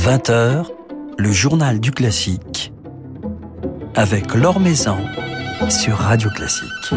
20h, 0.00 0.64
le 1.18 1.30
journal 1.30 1.78
du 1.78 1.90
classique 1.90 2.72
avec 3.94 4.34
Laure 4.34 4.58
Maison 4.58 4.96
sur 5.68 5.98
Radio 5.98 6.30
Classique. 6.30 6.94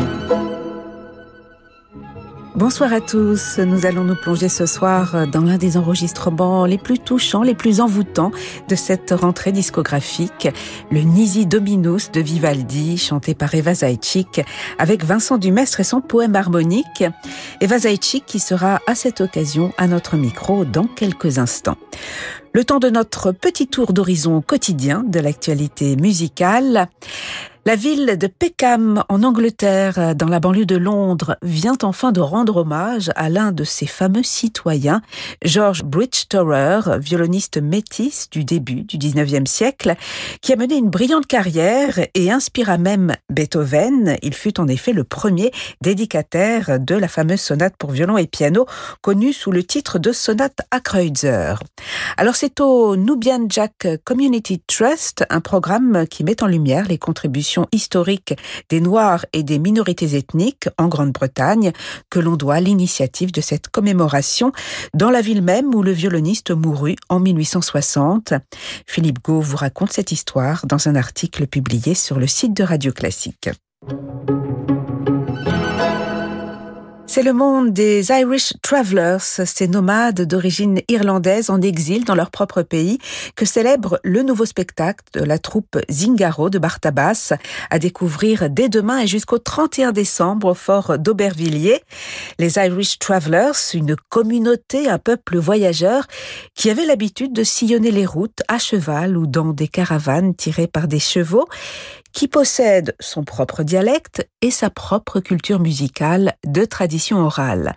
Bonsoir 2.55 2.93
à 2.93 3.01
tous. 3.01 3.59
Nous 3.59 3.85
allons 3.85 4.05
nous 4.05 4.15
plonger 4.15 4.47
ce 4.47 4.65
soir 4.65 5.27
dans 5.27 5.41
l'un 5.41 5.57
des 5.57 5.75
enregistrements 5.75 6.65
les 6.65 6.77
plus 6.77 6.97
touchants, 6.97 7.43
les 7.43 7.55
plus 7.55 7.81
envoûtants 7.81 8.31
de 8.69 8.75
cette 8.75 9.11
rentrée 9.11 9.51
discographique, 9.51 10.47
le 10.89 11.01
Nisi 11.01 11.45
Dominus 11.45 12.09
de 12.09 12.21
Vivaldi, 12.21 12.97
chanté 12.97 13.35
par 13.35 13.53
Eva 13.53 13.73
Zaitchik, 13.73 14.45
avec 14.79 15.03
Vincent 15.03 15.37
Dumestre 15.37 15.81
et 15.81 15.83
son 15.83 15.99
poème 15.99 16.37
harmonique. 16.37 17.03
Eva 17.59 17.79
Zaitchik 17.79 18.25
qui 18.25 18.39
sera 18.39 18.79
à 18.87 18.95
cette 18.95 19.19
occasion 19.19 19.73
à 19.77 19.87
notre 19.87 20.15
micro 20.15 20.63
dans 20.63 20.85
quelques 20.85 21.37
instants. 21.37 21.77
Le 22.55 22.63
temps 22.63 22.77
de 22.77 22.91
notre 22.91 23.31
petit 23.31 23.65
tour 23.65 23.93
d'horizon 23.93 24.43
quotidien 24.43 25.03
de 25.07 25.19
l'actualité 25.19 25.95
musicale. 25.95 26.87
La 27.65 27.77
ville 27.77 28.17
de 28.17 28.27
Peckham, 28.27 29.05
en 29.07 29.23
Angleterre, 29.23 30.15
dans 30.15 30.27
la 30.27 30.41
banlieue 30.41 30.65
de 30.65 30.75
Londres, 30.75 31.37
vient 31.43 31.77
enfin 31.81 32.11
de 32.11 32.19
rendre 32.19 32.57
hommage 32.57 33.09
à 33.15 33.29
l'un 33.29 33.53
de 33.53 33.63
ses 33.63 33.85
fameux 33.85 34.21
citoyens, 34.21 35.01
George 35.45 35.85
Bridgetower, 35.85 36.99
violoniste 36.99 37.61
métis 37.61 38.29
du 38.29 38.43
début 38.43 38.81
du 38.81 38.97
19e 38.97 39.45
siècle, 39.45 39.95
qui 40.41 40.51
a 40.51 40.57
mené 40.57 40.75
une 40.75 40.89
brillante 40.89 41.25
carrière 41.25 42.01
et 42.13 42.31
inspira 42.31 42.77
même 42.77 43.15
Beethoven. 43.29 44.17
Il 44.21 44.33
fut 44.33 44.59
en 44.59 44.67
effet 44.67 44.91
le 44.91 45.05
premier 45.05 45.53
dédicataire 45.79 46.81
de 46.81 46.95
la 46.95 47.07
fameuse 47.07 47.39
sonate 47.39 47.77
pour 47.79 47.91
violon 47.91 48.17
et 48.17 48.27
piano, 48.27 48.65
connue 48.99 49.31
sous 49.31 49.53
le 49.53 49.63
titre 49.63 49.99
de 49.99 50.11
sonate 50.11 50.59
à 50.69 50.81
Kreutzer. 50.81 51.55
C'est 52.43 52.59
au 52.59 52.97
Nubian 52.97 53.45
Jack 53.47 53.87
Community 54.03 54.61
Trust, 54.67 55.23
un 55.29 55.39
programme 55.39 56.05
qui 56.07 56.25
met 56.25 56.43
en 56.43 56.47
lumière 56.47 56.89
les 56.89 56.97
contributions 56.97 57.67
historique 57.71 58.33
des 58.67 58.81
Noirs 58.81 59.25
et 59.31 59.43
des 59.43 59.59
minorités 59.59 60.17
ethniques 60.17 60.67
en 60.77 60.89
Grande-Bretagne 60.89 61.71
que 62.09 62.19
l'on 62.19 62.35
doit 62.35 62.59
l'initiative 62.59 63.31
de 63.31 63.39
cette 63.39 63.69
commémoration 63.69 64.51
dans 64.93 65.09
la 65.09 65.21
ville 65.21 65.41
même 65.41 65.73
où 65.73 65.83
le 65.83 65.91
violoniste 65.91 66.51
mourut 66.51 66.97
en 67.07 67.21
1860. 67.21 68.33
Philippe 68.87 69.23
Gau 69.23 69.39
vous 69.39 69.55
raconte 69.55 69.93
cette 69.93 70.11
histoire 70.11 70.65
dans 70.65 70.89
un 70.89 70.95
article 70.95 71.47
publié 71.47 71.93
sur 71.95 72.19
le 72.19 72.27
site 72.27 72.53
de 72.53 72.63
Radio 72.63 72.91
Classique. 72.91 73.51
C'est 77.13 77.21
le 77.21 77.33
monde 77.33 77.73
des 77.73 78.09
Irish 78.09 78.53
Travelers, 78.63 79.19
ces 79.19 79.67
nomades 79.67 80.21
d'origine 80.21 80.81
irlandaise 80.87 81.51
en 81.51 81.61
exil 81.61 82.05
dans 82.05 82.15
leur 82.15 82.31
propre 82.31 82.63
pays, 82.63 82.97
que 83.35 83.45
célèbre 83.45 83.99
le 84.03 84.23
nouveau 84.23 84.47
spectacle 84.47 85.05
de 85.13 85.23
la 85.23 85.37
troupe 85.37 85.77
Zingaro 85.91 86.49
de 86.49 86.57
Bartabas, 86.57 87.33
à 87.69 87.77
découvrir 87.77 88.49
dès 88.49 88.67
demain 88.67 88.97
et 88.97 89.05
jusqu'au 89.05 89.37
31 89.37 89.91
décembre 89.91 90.47
au 90.47 90.53
fort 90.55 90.97
d'Aubervilliers. 90.97 91.83
Les 92.39 92.57
Irish 92.57 92.97
Travelers, 92.97 93.75
une 93.75 93.95
communauté, 94.09 94.89
un 94.89 94.97
peuple 94.97 95.37
voyageur 95.37 96.07
qui 96.55 96.71
avait 96.71 96.87
l'habitude 96.87 97.31
de 97.31 97.43
sillonner 97.43 97.91
les 97.91 98.07
routes 98.07 98.41
à 98.47 98.57
cheval 98.57 99.17
ou 99.17 99.27
dans 99.27 99.53
des 99.53 99.67
caravanes 99.67 100.33
tirées 100.33 100.65
par 100.65 100.87
des 100.87 100.97
chevaux 100.97 101.45
qui 102.13 102.27
possède 102.27 102.95
son 102.99 103.23
propre 103.23 103.63
dialecte 103.63 104.27
et 104.41 104.51
sa 104.51 104.69
propre 104.69 105.19
culture 105.19 105.59
musicale 105.59 106.33
de 106.45 106.63
tradition 106.63 107.17
orale. 107.17 107.75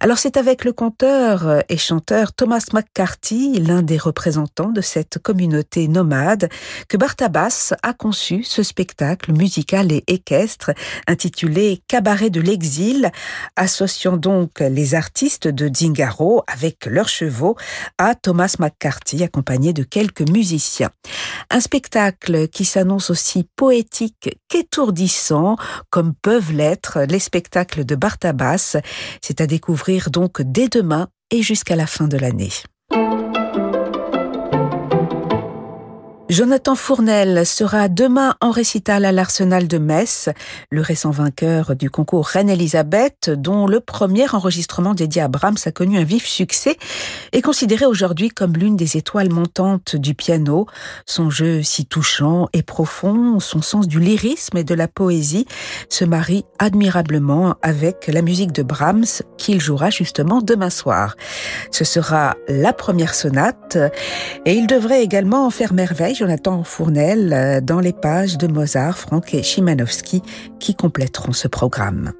Alors 0.00 0.18
c'est 0.18 0.36
avec 0.36 0.64
le 0.64 0.72
conteur 0.72 1.62
et 1.68 1.76
chanteur 1.76 2.32
Thomas 2.32 2.64
McCarthy, 2.72 3.58
l'un 3.58 3.82
des 3.82 3.98
représentants 3.98 4.70
de 4.70 4.80
cette 4.80 5.18
communauté 5.18 5.88
nomade, 5.88 6.48
que 6.88 6.96
Bartabas 6.96 7.74
a 7.82 7.92
conçu 7.94 8.44
ce 8.44 8.62
spectacle 8.62 9.32
musical 9.32 9.90
et 9.92 10.04
équestre 10.06 10.70
intitulé 11.08 11.82
Cabaret 11.88 12.30
de 12.30 12.40
l'exil, 12.40 13.10
associant 13.56 14.16
donc 14.16 14.60
les 14.60 14.94
artistes 14.94 15.48
de 15.48 15.68
Zingaro 15.74 16.44
avec 16.46 16.86
leurs 16.86 17.08
chevaux 17.08 17.56
à 17.98 18.14
Thomas 18.14 18.54
McCarthy 18.58 19.24
accompagné 19.24 19.72
de 19.72 19.82
quelques 19.82 20.28
musiciens. 20.28 20.90
Un 21.50 21.60
spectacle 21.60 22.48
qui 22.48 22.64
s'annonce 22.64 23.10
aussi 23.10 23.48
poétique 23.64 24.28
qu'étourdissant, 24.50 25.56
comme 25.88 26.12
peuvent 26.20 26.52
l'être 26.52 27.00
les 27.08 27.18
spectacles 27.18 27.86
de 27.86 27.96
Bartabas. 27.96 28.76
C'est 29.22 29.40
à 29.40 29.46
découvrir 29.46 30.10
donc 30.10 30.42
dès 30.42 30.68
demain 30.68 31.08
et 31.30 31.40
jusqu'à 31.40 31.74
la 31.74 31.86
fin 31.86 32.06
de 32.06 32.18
l'année. 32.18 32.50
Jonathan 36.34 36.74
Fournel 36.74 37.46
sera 37.46 37.88
demain 37.88 38.34
en 38.40 38.50
récital 38.50 39.04
à 39.04 39.12
l'Arsenal 39.12 39.68
de 39.68 39.78
Metz, 39.78 40.30
le 40.68 40.80
récent 40.80 41.12
vainqueur 41.12 41.76
du 41.76 41.90
concours 41.90 42.26
Reine-Elisabeth, 42.26 43.30
dont 43.30 43.68
le 43.68 43.78
premier 43.78 44.26
enregistrement 44.34 44.94
dédié 44.94 45.22
à 45.22 45.28
Brahms 45.28 45.58
a 45.64 45.70
connu 45.70 45.96
un 45.96 46.02
vif 46.02 46.26
succès, 46.26 46.76
est 47.30 47.40
considéré 47.40 47.86
aujourd'hui 47.86 48.30
comme 48.30 48.54
l'une 48.54 48.74
des 48.74 48.96
étoiles 48.96 49.30
montantes 49.30 49.94
du 49.94 50.16
piano. 50.16 50.66
Son 51.06 51.30
jeu 51.30 51.62
si 51.62 51.86
touchant 51.86 52.48
et 52.52 52.64
profond, 52.64 53.38
son 53.38 53.62
sens 53.62 53.86
du 53.86 54.00
lyrisme 54.00 54.56
et 54.56 54.64
de 54.64 54.74
la 54.74 54.88
poésie 54.88 55.46
se 55.88 56.04
marie 56.04 56.44
admirablement 56.58 57.54
avec 57.62 58.08
la 58.08 58.22
musique 58.22 58.50
de 58.50 58.64
Brahms 58.64 59.22
qu'il 59.38 59.60
jouera 59.60 59.90
justement 59.90 60.40
demain 60.42 60.70
soir. 60.70 61.14
Ce 61.70 61.84
sera 61.84 62.34
la 62.48 62.72
première 62.72 63.14
sonate 63.14 63.78
et 64.44 64.54
il 64.54 64.66
devrait 64.66 65.04
également 65.04 65.46
en 65.46 65.50
faire 65.50 65.72
merveille 65.72 66.23
Jonathan 66.24 66.64
Fournel 66.64 67.34
euh, 67.34 67.60
dans 67.60 67.80
les 67.80 67.92
pages 67.92 68.38
de 68.38 68.46
Mozart, 68.46 68.96
Franck 68.96 69.34
et 69.34 69.42
Chimanowski 69.42 70.22
qui 70.58 70.74
compléteront 70.74 71.34
ce 71.34 71.48
programme. 71.48 72.14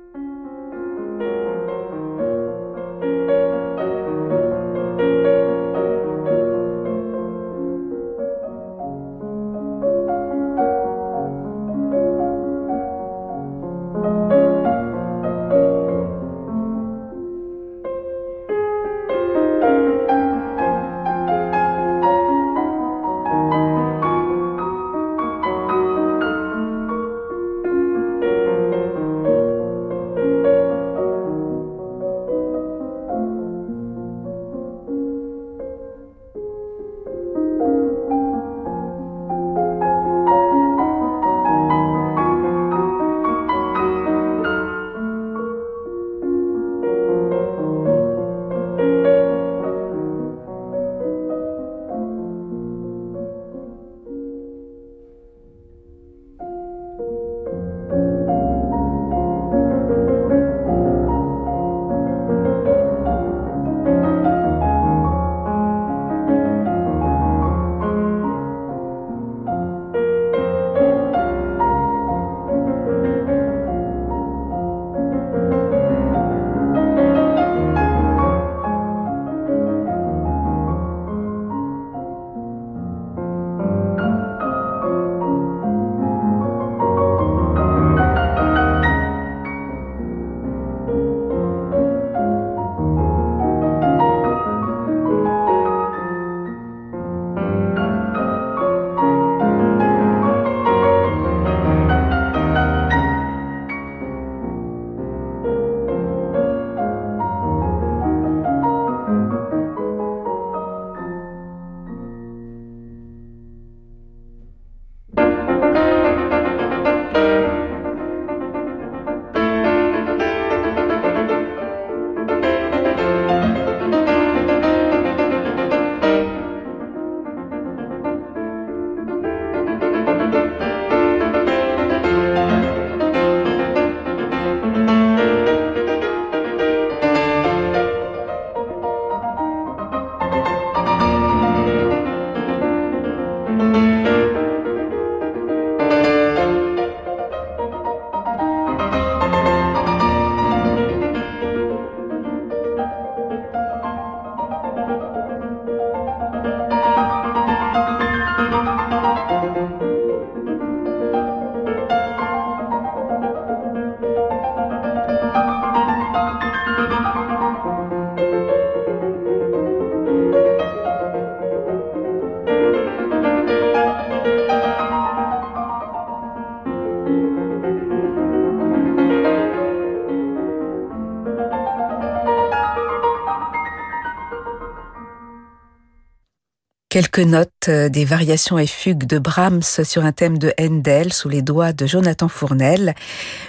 Quelques 186.95 187.19
notes 187.19 187.51
euh, 187.67 187.89
des 187.89 188.05
variations 188.05 188.57
et 188.57 188.69
fugues 188.69 189.05
de 189.05 189.19
Brahms 189.19 189.63
sur 189.63 190.05
un 190.05 190.13
thème 190.13 190.39
de 190.39 190.53
Handel 190.61 191.13
sous 191.13 191.29
les 191.29 191.43
doigts 191.43 191.73
de 191.73 191.87
Jonathan 191.87 192.29
Fournel. 192.29 192.95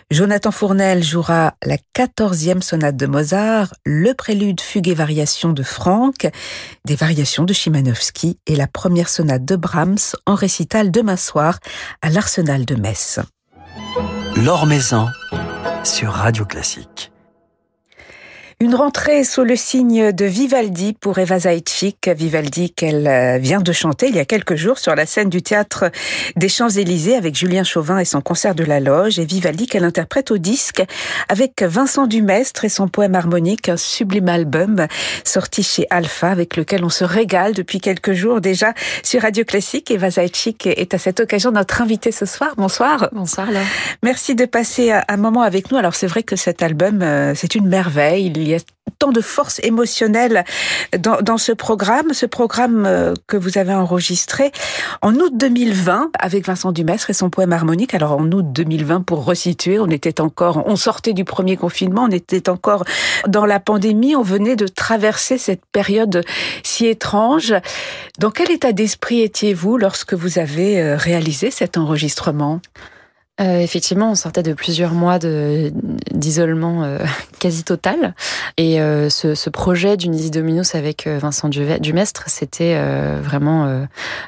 Jonathan 0.09 0.49
Fournel 0.49 1.03
jouera 1.03 1.53
la 1.63 1.77
quatorzième 1.93 2.63
sonate 2.63 2.97
de 2.97 3.05
Mozart, 3.05 3.71
le 3.85 4.15
prélude 4.15 4.61
fugue 4.61 4.87
et 4.87 4.95
variation 4.95 5.53
de 5.53 5.61
Franck, 5.61 6.27
des 6.85 6.95
variations 6.95 7.43
de 7.43 7.53
Chimanovski 7.53 8.39
et 8.47 8.55
la 8.55 8.65
première 8.65 9.09
sonate 9.09 9.45
de 9.45 9.55
Brahms 9.55 10.15
en 10.25 10.33
récital 10.33 10.89
demain 10.89 11.15
soir 11.15 11.59
à 12.01 12.09
l'Arsenal 12.09 12.65
de 12.65 12.73
Metz. 12.73 13.19
L'Or 14.37 14.67
sur 15.83 16.11
Radio 16.13 16.45
Classique. 16.45 17.11
Une 18.65 18.73
rentrée 18.73 19.23
sous 19.23 19.43
le 19.43 19.55
signe 19.55 20.11
de 20.11 20.25
Vivaldi 20.25 20.93
pour 20.93 21.19
Eva 21.19 21.37
Zaitchik. 21.37 22.09
Vivaldi 22.09 22.71
qu'elle 22.71 23.05
euh, 23.05 23.37
vient 23.37 23.59
de 23.59 23.71
chanter 23.71 24.07
il 24.07 24.15
y 24.15 24.19
a 24.19 24.25
quelques 24.25 24.55
jours 24.55 24.79
sur 24.79 24.95
la 24.95 25.05
scène 25.05 25.29
du 25.29 25.43
théâtre 25.43 25.91
des 26.35 26.49
Champs-Élysées 26.49 27.15
avec 27.15 27.35
Julien 27.35 27.63
Chauvin 27.63 27.99
et 27.99 28.05
son 28.05 28.21
concert 28.21 28.55
de 28.55 28.63
la 28.63 28.79
loge. 28.79 29.19
Et 29.19 29.25
Vivaldi 29.25 29.67
qu'elle 29.67 29.83
interprète 29.83 30.31
au 30.31 30.39
disque 30.39 30.83
avec 31.29 31.61
Vincent 31.61 32.07
Dumestre 32.07 32.65
et 32.65 32.69
son 32.69 32.87
poème 32.87 33.13
harmonique, 33.13 33.69
un 33.69 33.77
sublime 33.77 34.29
album 34.29 34.87
sorti 35.23 35.61
chez 35.61 35.85
Alpha 35.91 36.31
avec 36.31 36.57
lequel 36.57 36.83
on 36.83 36.89
se 36.89 37.03
régale 37.03 37.53
depuis 37.53 37.79
quelques 37.79 38.13
jours 38.13 38.41
déjà 38.41 38.73
sur 39.03 39.21
Radio 39.21 39.45
Classique. 39.45 39.91
Eva 39.91 40.09
Zaitchik 40.09 40.65
est 40.65 40.95
à 40.95 40.97
cette 40.97 41.19
occasion 41.19 41.51
notre 41.51 41.83
invitée 41.83 42.11
ce 42.11 42.25
soir. 42.25 42.55
Bonsoir. 42.57 43.09
Bonsoir 43.11 43.51
Laure. 43.51 43.61
Merci 44.01 44.33
de 44.33 44.45
passer 44.45 44.91
un 45.07 45.17
moment 45.17 45.43
avec 45.43 45.71
nous. 45.71 45.77
Alors 45.77 45.93
c'est 45.93 46.07
vrai 46.07 46.23
que 46.23 46.35
cet 46.35 46.63
album, 46.63 47.03
euh, 47.03 47.35
c'est 47.35 47.53
une 47.53 47.67
merveille 47.67 48.25
il 48.25 48.47
y 48.47 48.54
a 48.57 48.91
tant 48.99 49.11
de 49.11 49.21
force 49.21 49.59
émotionnelle 49.63 50.45
dans, 50.97 51.17
dans, 51.21 51.37
ce 51.37 51.51
programme, 51.51 52.13
ce 52.13 52.25
programme 52.25 52.85
euh, 52.85 53.13
que 53.27 53.37
vous 53.37 53.57
avez 53.57 53.73
enregistré 53.73 54.51
en 55.01 55.15
août 55.15 55.33
2020 55.35 56.11
avec 56.17 56.45
Vincent 56.45 56.71
Dumestre 56.71 57.09
et 57.09 57.13
son 57.13 57.29
poème 57.29 57.53
harmonique. 57.53 57.93
Alors 57.93 58.13
en 58.13 58.31
août 58.31 58.45
2020, 58.51 59.01
pour 59.01 59.25
resituer, 59.25 59.79
on 59.79 59.87
était 59.87 60.21
encore, 60.21 60.63
on 60.65 60.75
sortait 60.75 61.13
du 61.13 61.25
premier 61.25 61.57
confinement, 61.57 62.03
on 62.03 62.11
était 62.11 62.49
encore 62.49 62.85
dans 63.27 63.45
la 63.45 63.59
pandémie, 63.59 64.15
on 64.15 64.21
venait 64.21 64.55
de 64.55 64.67
traverser 64.67 65.37
cette 65.37 65.65
période 65.71 66.23
si 66.63 66.87
étrange. 66.87 67.53
Dans 68.19 68.31
quel 68.31 68.51
état 68.51 68.71
d'esprit 68.71 69.21
étiez-vous 69.21 69.77
lorsque 69.77 70.13
vous 70.13 70.39
avez 70.39 70.81
euh, 70.81 70.95
réalisé 70.97 71.51
cet 71.51 71.77
enregistrement? 71.77 72.61
Euh, 73.41 73.59
effectivement, 73.59 74.11
on 74.11 74.15
sortait 74.15 74.43
de 74.43 74.53
plusieurs 74.53 74.93
mois 74.93 75.19
d'isolement 75.19 76.83
euh, 76.83 76.99
quasi 77.39 77.65
total, 77.65 78.13
et 78.55 78.79
euh, 78.79 79.09
ce, 79.09 79.35
ce, 79.35 79.49
projet 79.49 79.97
d'Unisi 79.97 80.31
Dominus 80.31 80.73
avec 80.73 81.05
euh, 81.05 81.17
Vincent 81.17 81.49
Dumestre, 81.49 82.23
c'était 82.27 82.75
euh, 82.77 83.19
vraiment 83.21 83.85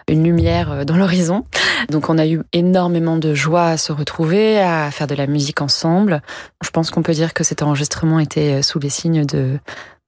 une 0.09 0.23
lumière 0.23 0.85
dans 0.85 0.97
l'horizon. 0.97 1.45
Donc, 1.89 2.09
on 2.09 2.17
a 2.17 2.27
eu 2.27 2.41
énormément 2.51 3.17
de 3.17 3.33
joie 3.33 3.67
à 3.67 3.77
se 3.77 3.93
retrouver, 3.93 4.59
à 4.59 4.91
faire 4.91 5.07
de 5.07 5.15
la 5.15 5.27
musique 5.27 5.61
ensemble. 5.61 6.21
Je 6.61 6.69
pense 6.69 6.89
qu'on 6.89 7.01
peut 7.01 7.13
dire 7.13 7.33
que 7.33 7.43
cet 7.43 7.61
enregistrement 7.61 8.19
était 8.19 8.61
sous 8.61 8.79
les 8.79 8.89
signes 8.89 9.25
de 9.25 9.59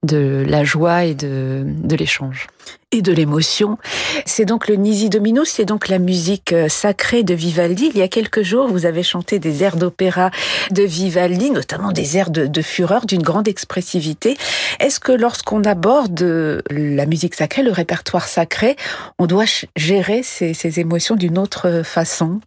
de 0.04 0.46
la 0.48 0.64
joie 0.64 1.04
et 1.06 1.14
de, 1.14 1.64
de 1.66 1.96
l'échange. 1.96 2.48
Et 2.92 3.02
de 3.04 3.12
l'émotion. 3.12 3.78
C'est 4.26 4.46
donc 4.46 4.68
le 4.68 4.76
Nisi 4.76 5.10
Domino, 5.10 5.46
c'est 5.46 5.66
donc 5.66 5.90
la 5.90 6.00
musique 6.00 6.54
euh, 6.54 6.70
sacrée 6.70 7.22
de 7.22 7.36
Vivaldi. 7.36 7.92
Il 7.94 8.00
y 8.00 8.02
a 8.02 8.08
quelques 8.08 8.42
jours, 8.42 8.68
vous 8.68 8.88
avez 8.88 9.04
chanté 9.04 9.38
des 9.38 9.62
airs 9.62 9.76
d'opéra 9.76 10.32
de 10.72 10.82
Vivaldi, 10.82 11.52
notamment 11.52 11.92
des 11.92 12.18
airs 12.18 12.32
de, 12.32 12.48
de 12.48 12.62
fureur, 12.62 13.06
d'une 13.06 13.22
grande 13.22 13.48
expressivité. 13.48 14.38
Est-ce 14.80 15.00
que 15.00 15.12
lorsqu'on 15.12 15.64
aborde 15.66 16.64
la 16.72 17.06
musique 17.06 17.36
sacrée, 17.36 17.62
le 17.62 17.72
répertoire 17.72 18.28
sacré, 18.28 18.76
on 19.20 19.28
doit 19.28 19.46
gérer 19.76 20.24
ces, 20.24 20.56
ces 20.56 20.80
émotions 20.80 21.16
d'une 21.16 21.38
autre 21.38 21.84
façon? 21.84 22.40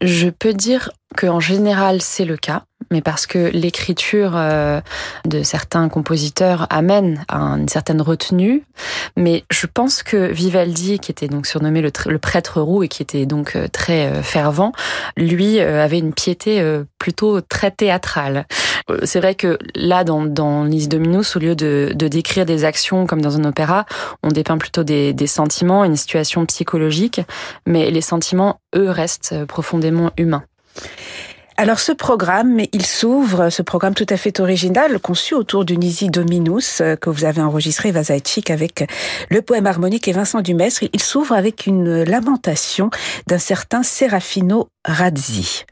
Je 0.00 0.28
peux 0.28 0.54
dire 0.54 0.90
qu'en 1.16 1.40
général, 1.40 2.02
c'est 2.02 2.24
le 2.24 2.36
cas 2.36 2.64
mais 2.90 3.02
parce 3.02 3.26
que 3.26 3.50
l'écriture 3.52 4.32
euh, 4.34 4.80
de 5.26 5.42
certains 5.42 5.88
compositeurs 5.88 6.66
amène 6.70 7.24
à 7.28 7.38
une 7.38 7.68
certaine 7.68 8.00
retenue. 8.00 8.64
Mais 9.16 9.44
je 9.50 9.66
pense 9.66 10.02
que 10.02 10.30
Vivaldi, 10.32 10.98
qui 10.98 11.10
était 11.10 11.28
donc 11.28 11.46
surnommé 11.46 11.80
le, 11.80 11.90
le 12.06 12.18
prêtre 12.18 12.60
roux 12.60 12.82
et 12.82 12.88
qui 12.88 13.02
était 13.02 13.26
donc 13.26 13.56
euh, 13.56 13.68
très 13.68 14.06
euh, 14.06 14.22
fervent, 14.22 14.72
lui 15.16 15.60
avait 15.60 15.98
une 15.98 16.12
piété 16.12 16.62
plutôt 16.98 17.40
très 17.40 17.70
théâtrale. 17.70 18.46
C'est 19.04 19.20
vrai 19.20 19.34
que 19.34 19.58
là, 19.74 20.04
dans, 20.04 20.24
dans 20.24 20.64
Lis 20.64 20.88
Dominus, 20.88 21.36
au 21.36 21.38
lieu 21.38 21.54
de, 21.54 21.92
de, 21.94 22.08
décrire 22.08 22.46
des 22.46 22.64
actions 22.64 23.06
comme 23.06 23.20
dans 23.20 23.36
un 23.36 23.44
opéra, 23.44 23.86
on 24.22 24.28
dépeint 24.28 24.58
plutôt 24.58 24.84
des, 24.84 25.26
sentiments, 25.26 25.84
une 25.84 25.96
situation 25.96 26.46
psychologique, 26.46 27.20
mais 27.66 27.90
les 27.90 28.00
sentiments, 28.00 28.60
eux, 28.74 28.90
restent 28.90 29.44
profondément 29.46 30.10
humains. 30.16 30.44
Alors 31.60 31.80
ce 31.80 31.90
programme, 31.90 32.60
il 32.72 32.86
s'ouvre, 32.86 33.50
ce 33.50 33.62
programme 33.62 33.94
tout 33.94 34.06
à 34.10 34.16
fait 34.16 34.38
original, 34.38 35.00
conçu 35.00 35.34
autour 35.34 35.64
du 35.64 35.76
Nisi 35.76 36.08
Dominus, 36.08 36.80
euh, 36.80 36.94
que 36.94 37.10
vous 37.10 37.24
avez 37.24 37.42
enregistré, 37.42 37.90
Vazaïchik, 37.90 38.50
avec 38.50 38.88
le 39.28 39.42
poème 39.42 39.66
harmonique 39.66 40.06
et 40.06 40.12
Vincent 40.12 40.40
Dumestre. 40.40 40.84
Il 40.92 41.02
s'ouvre 41.02 41.34
avec 41.34 41.66
une 41.66 42.04
lamentation 42.04 42.90
d'un 43.26 43.38
certain 43.38 43.82
Serafino 43.82 44.68
Razzi. 44.84 45.64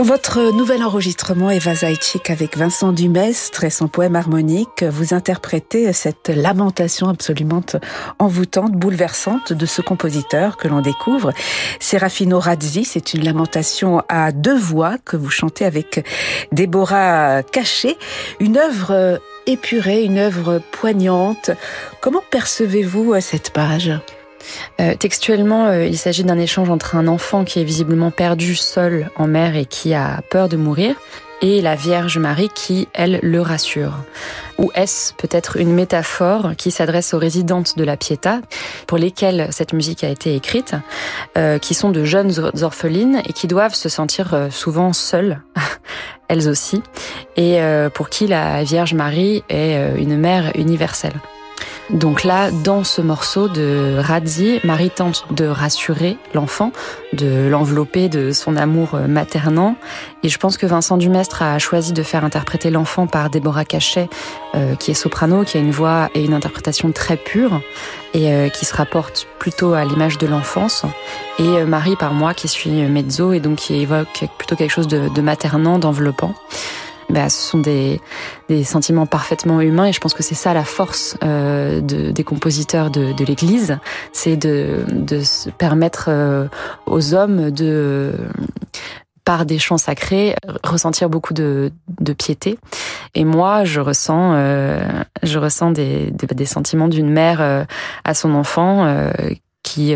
Dans 0.00 0.06
votre 0.06 0.40
nouvel 0.56 0.82
enregistrement, 0.82 1.50
Eva 1.50 1.74
Zaitchik 1.74 2.30
avec 2.30 2.56
Vincent 2.56 2.92
Dumestre 2.92 3.64
et 3.64 3.70
son 3.70 3.86
poème 3.86 4.16
harmonique, 4.16 4.82
vous 4.82 5.12
interprétez 5.12 5.92
cette 5.92 6.30
lamentation 6.30 7.10
absolument 7.10 7.60
envoûtante, 8.18 8.72
bouleversante 8.72 9.52
de 9.52 9.66
ce 9.66 9.82
compositeur 9.82 10.56
que 10.56 10.68
l'on 10.68 10.80
découvre. 10.80 11.34
Serafino 11.80 12.40
Razzi, 12.40 12.86
c'est 12.86 13.12
une 13.12 13.26
lamentation 13.26 14.02
à 14.08 14.32
deux 14.32 14.56
voix 14.56 14.96
que 14.96 15.18
vous 15.18 15.28
chantez 15.28 15.66
avec 15.66 16.02
Déborah 16.50 17.42
Caché, 17.42 17.98
une 18.40 18.56
œuvre 18.56 19.20
épurée, 19.46 20.04
une 20.04 20.16
œuvre 20.16 20.62
poignante. 20.72 21.50
Comment 22.00 22.22
percevez-vous 22.30 23.20
cette 23.20 23.50
page? 23.50 23.92
Euh, 24.80 24.94
textuellement, 24.94 25.66
euh, 25.66 25.84
il 25.84 25.98
s'agit 25.98 26.24
d'un 26.24 26.38
échange 26.38 26.70
entre 26.70 26.96
un 26.96 27.06
enfant 27.06 27.44
qui 27.44 27.60
est 27.60 27.64
visiblement 27.64 28.10
perdu 28.10 28.54
seul 28.54 29.10
en 29.16 29.26
mer 29.26 29.56
et 29.56 29.66
qui 29.66 29.94
a 29.94 30.22
peur 30.30 30.48
de 30.48 30.56
mourir, 30.56 30.94
et 31.42 31.62
la 31.62 31.74
Vierge 31.74 32.18
Marie 32.18 32.50
qui, 32.54 32.88
elle, 32.92 33.18
le 33.22 33.40
rassure. 33.40 33.94
Ou 34.58 34.70
est-ce 34.74 35.14
peut-être 35.14 35.56
une 35.56 35.72
métaphore 35.72 36.50
qui 36.58 36.70
s'adresse 36.70 37.14
aux 37.14 37.18
résidentes 37.18 37.78
de 37.78 37.84
la 37.84 37.96
Pietà, 37.96 38.40
pour 38.86 38.98
lesquelles 38.98 39.48
cette 39.50 39.72
musique 39.72 40.04
a 40.04 40.08
été 40.08 40.34
écrite, 40.34 40.74
euh, 41.38 41.58
qui 41.58 41.72
sont 41.72 41.90
de 41.90 42.04
jeunes 42.04 42.32
orphelines 42.60 43.22
et 43.26 43.32
qui 43.32 43.46
doivent 43.46 43.74
se 43.74 43.88
sentir 43.88 44.48
souvent 44.50 44.92
seules, 44.92 45.40
elles 46.28 46.48
aussi, 46.48 46.82
et 47.36 47.58
pour 47.94 48.10
qui 48.10 48.26
la 48.26 48.62
Vierge 48.62 48.94
Marie 48.94 49.42
est 49.48 49.98
une 49.98 50.18
mère 50.18 50.52
universelle. 50.56 51.14
Donc 51.92 52.22
là, 52.22 52.52
dans 52.52 52.84
ce 52.84 53.00
morceau 53.02 53.48
de 53.48 53.96
Radzi, 53.98 54.60
Marie 54.62 54.90
tente 54.90 55.24
de 55.32 55.44
rassurer 55.46 56.18
l'enfant, 56.34 56.70
de 57.12 57.48
l'envelopper 57.48 58.08
de 58.08 58.30
son 58.30 58.56
amour 58.56 58.96
maternant. 59.08 59.74
Et 60.22 60.28
je 60.28 60.38
pense 60.38 60.56
que 60.56 60.66
Vincent 60.66 60.98
Dumestre 60.98 61.42
a 61.42 61.58
choisi 61.58 61.92
de 61.92 62.02
faire 62.04 62.24
interpréter 62.24 62.70
l'enfant 62.70 63.08
par 63.08 63.28
Déborah 63.28 63.64
Cachet, 63.64 64.08
euh, 64.54 64.76
qui 64.76 64.92
est 64.92 64.94
soprano, 64.94 65.42
qui 65.42 65.56
a 65.56 65.60
une 65.60 65.72
voix 65.72 66.10
et 66.14 66.24
une 66.24 66.34
interprétation 66.34 66.92
très 66.92 67.16
pure 67.16 67.60
et 68.14 68.32
euh, 68.32 68.48
qui 68.48 68.66
se 68.66 68.74
rapporte 68.74 69.26
plutôt 69.40 69.72
à 69.72 69.84
l'image 69.84 70.16
de 70.18 70.28
l'enfance. 70.28 70.84
Et 71.40 71.42
euh, 71.42 71.66
Marie 71.66 71.96
par 71.96 72.14
moi, 72.14 72.34
qui 72.34 72.46
suis 72.46 72.70
mezzo 72.70 73.32
et 73.32 73.40
donc 73.40 73.56
qui 73.56 73.74
évoque 73.74 74.26
plutôt 74.38 74.54
quelque 74.54 74.70
chose 74.70 74.88
de, 74.88 75.08
de 75.08 75.20
maternant, 75.22 75.80
d'enveloppant 75.80 76.34
bah, 77.10 77.28
ce 77.28 77.50
sont 77.50 77.58
des, 77.58 78.00
des, 78.48 78.64
sentiments 78.64 79.06
parfaitement 79.06 79.60
humains 79.60 79.86
et 79.86 79.92
je 79.92 80.00
pense 80.00 80.14
que 80.14 80.22
c'est 80.22 80.34
ça 80.34 80.54
la 80.54 80.64
force 80.64 81.16
euh, 81.22 81.80
de, 81.80 82.10
des 82.10 82.24
compositeurs 82.24 82.90
de, 82.90 83.12
de 83.12 83.24
l'Église, 83.24 83.78
c'est 84.12 84.36
de, 84.36 84.84
de 84.90 85.20
se 85.20 85.50
permettre 85.50 86.06
euh, 86.08 86.46
aux 86.86 87.14
hommes 87.14 87.50
de 87.50 88.14
par 89.24 89.46
des 89.46 89.58
chants 89.58 89.78
sacrés, 89.78 90.34
ressentir 90.64 91.08
beaucoup 91.08 91.34
de, 91.34 91.70
de 92.00 92.12
piété. 92.12 92.58
Et 93.14 93.24
moi, 93.24 93.64
je 93.64 93.80
ressens, 93.80 94.34
euh, 94.34 94.84
je 95.22 95.38
ressens 95.38 95.70
des, 95.70 96.10
des, 96.10 96.26
des 96.26 96.46
sentiments 96.46 96.88
d'une 96.88 97.10
mère 97.10 97.40
euh, 97.40 97.64
à 98.04 98.14
son 98.14 98.34
enfant 98.34 98.84
euh, 98.86 99.12
qui, 99.62 99.94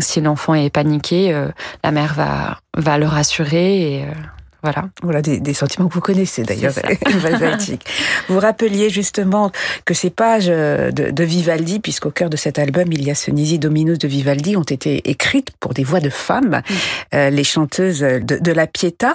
si 0.00 0.20
l'enfant 0.20 0.54
est 0.54 0.68
paniqué, 0.68 1.32
la 1.82 1.92
mère 1.92 2.12
va, 2.14 2.58
va 2.76 2.98
le 2.98 3.06
rassurer 3.06 3.94
et 3.94 4.04
voilà. 4.62 4.88
Voilà 5.02 5.22
des, 5.22 5.40
des, 5.40 5.54
sentiments 5.54 5.88
que 5.88 5.94
vous 5.94 6.00
connaissez 6.00 6.42
d'ailleurs, 6.42 6.72
vous 8.28 8.38
rappeliez 8.38 8.90
justement 8.90 9.50
que 9.84 9.94
ces 9.94 10.10
pages 10.10 10.46
de, 10.46 10.90
de 10.90 11.24
Vivaldi, 11.24 11.80
puisqu'au 11.80 12.10
cœur 12.10 12.30
de 12.30 12.36
cet 12.36 12.58
album 12.58 12.92
il 12.92 13.02
y 13.02 13.10
a 13.10 13.14
ce 13.14 13.30
Nisi 13.30 13.58
Dominus 13.58 13.98
de 13.98 14.08
Vivaldi, 14.08 14.56
ont 14.56 14.62
été 14.62 15.10
écrites 15.10 15.50
pour 15.58 15.74
des 15.74 15.84
voix 15.84 16.00
de 16.00 16.10
femmes, 16.10 16.62
euh, 17.14 17.30
les 17.30 17.44
chanteuses 17.44 18.00
de, 18.00 18.38
de 18.38 18.52
la 18.52 18.66
Pietà. 18.66 19.14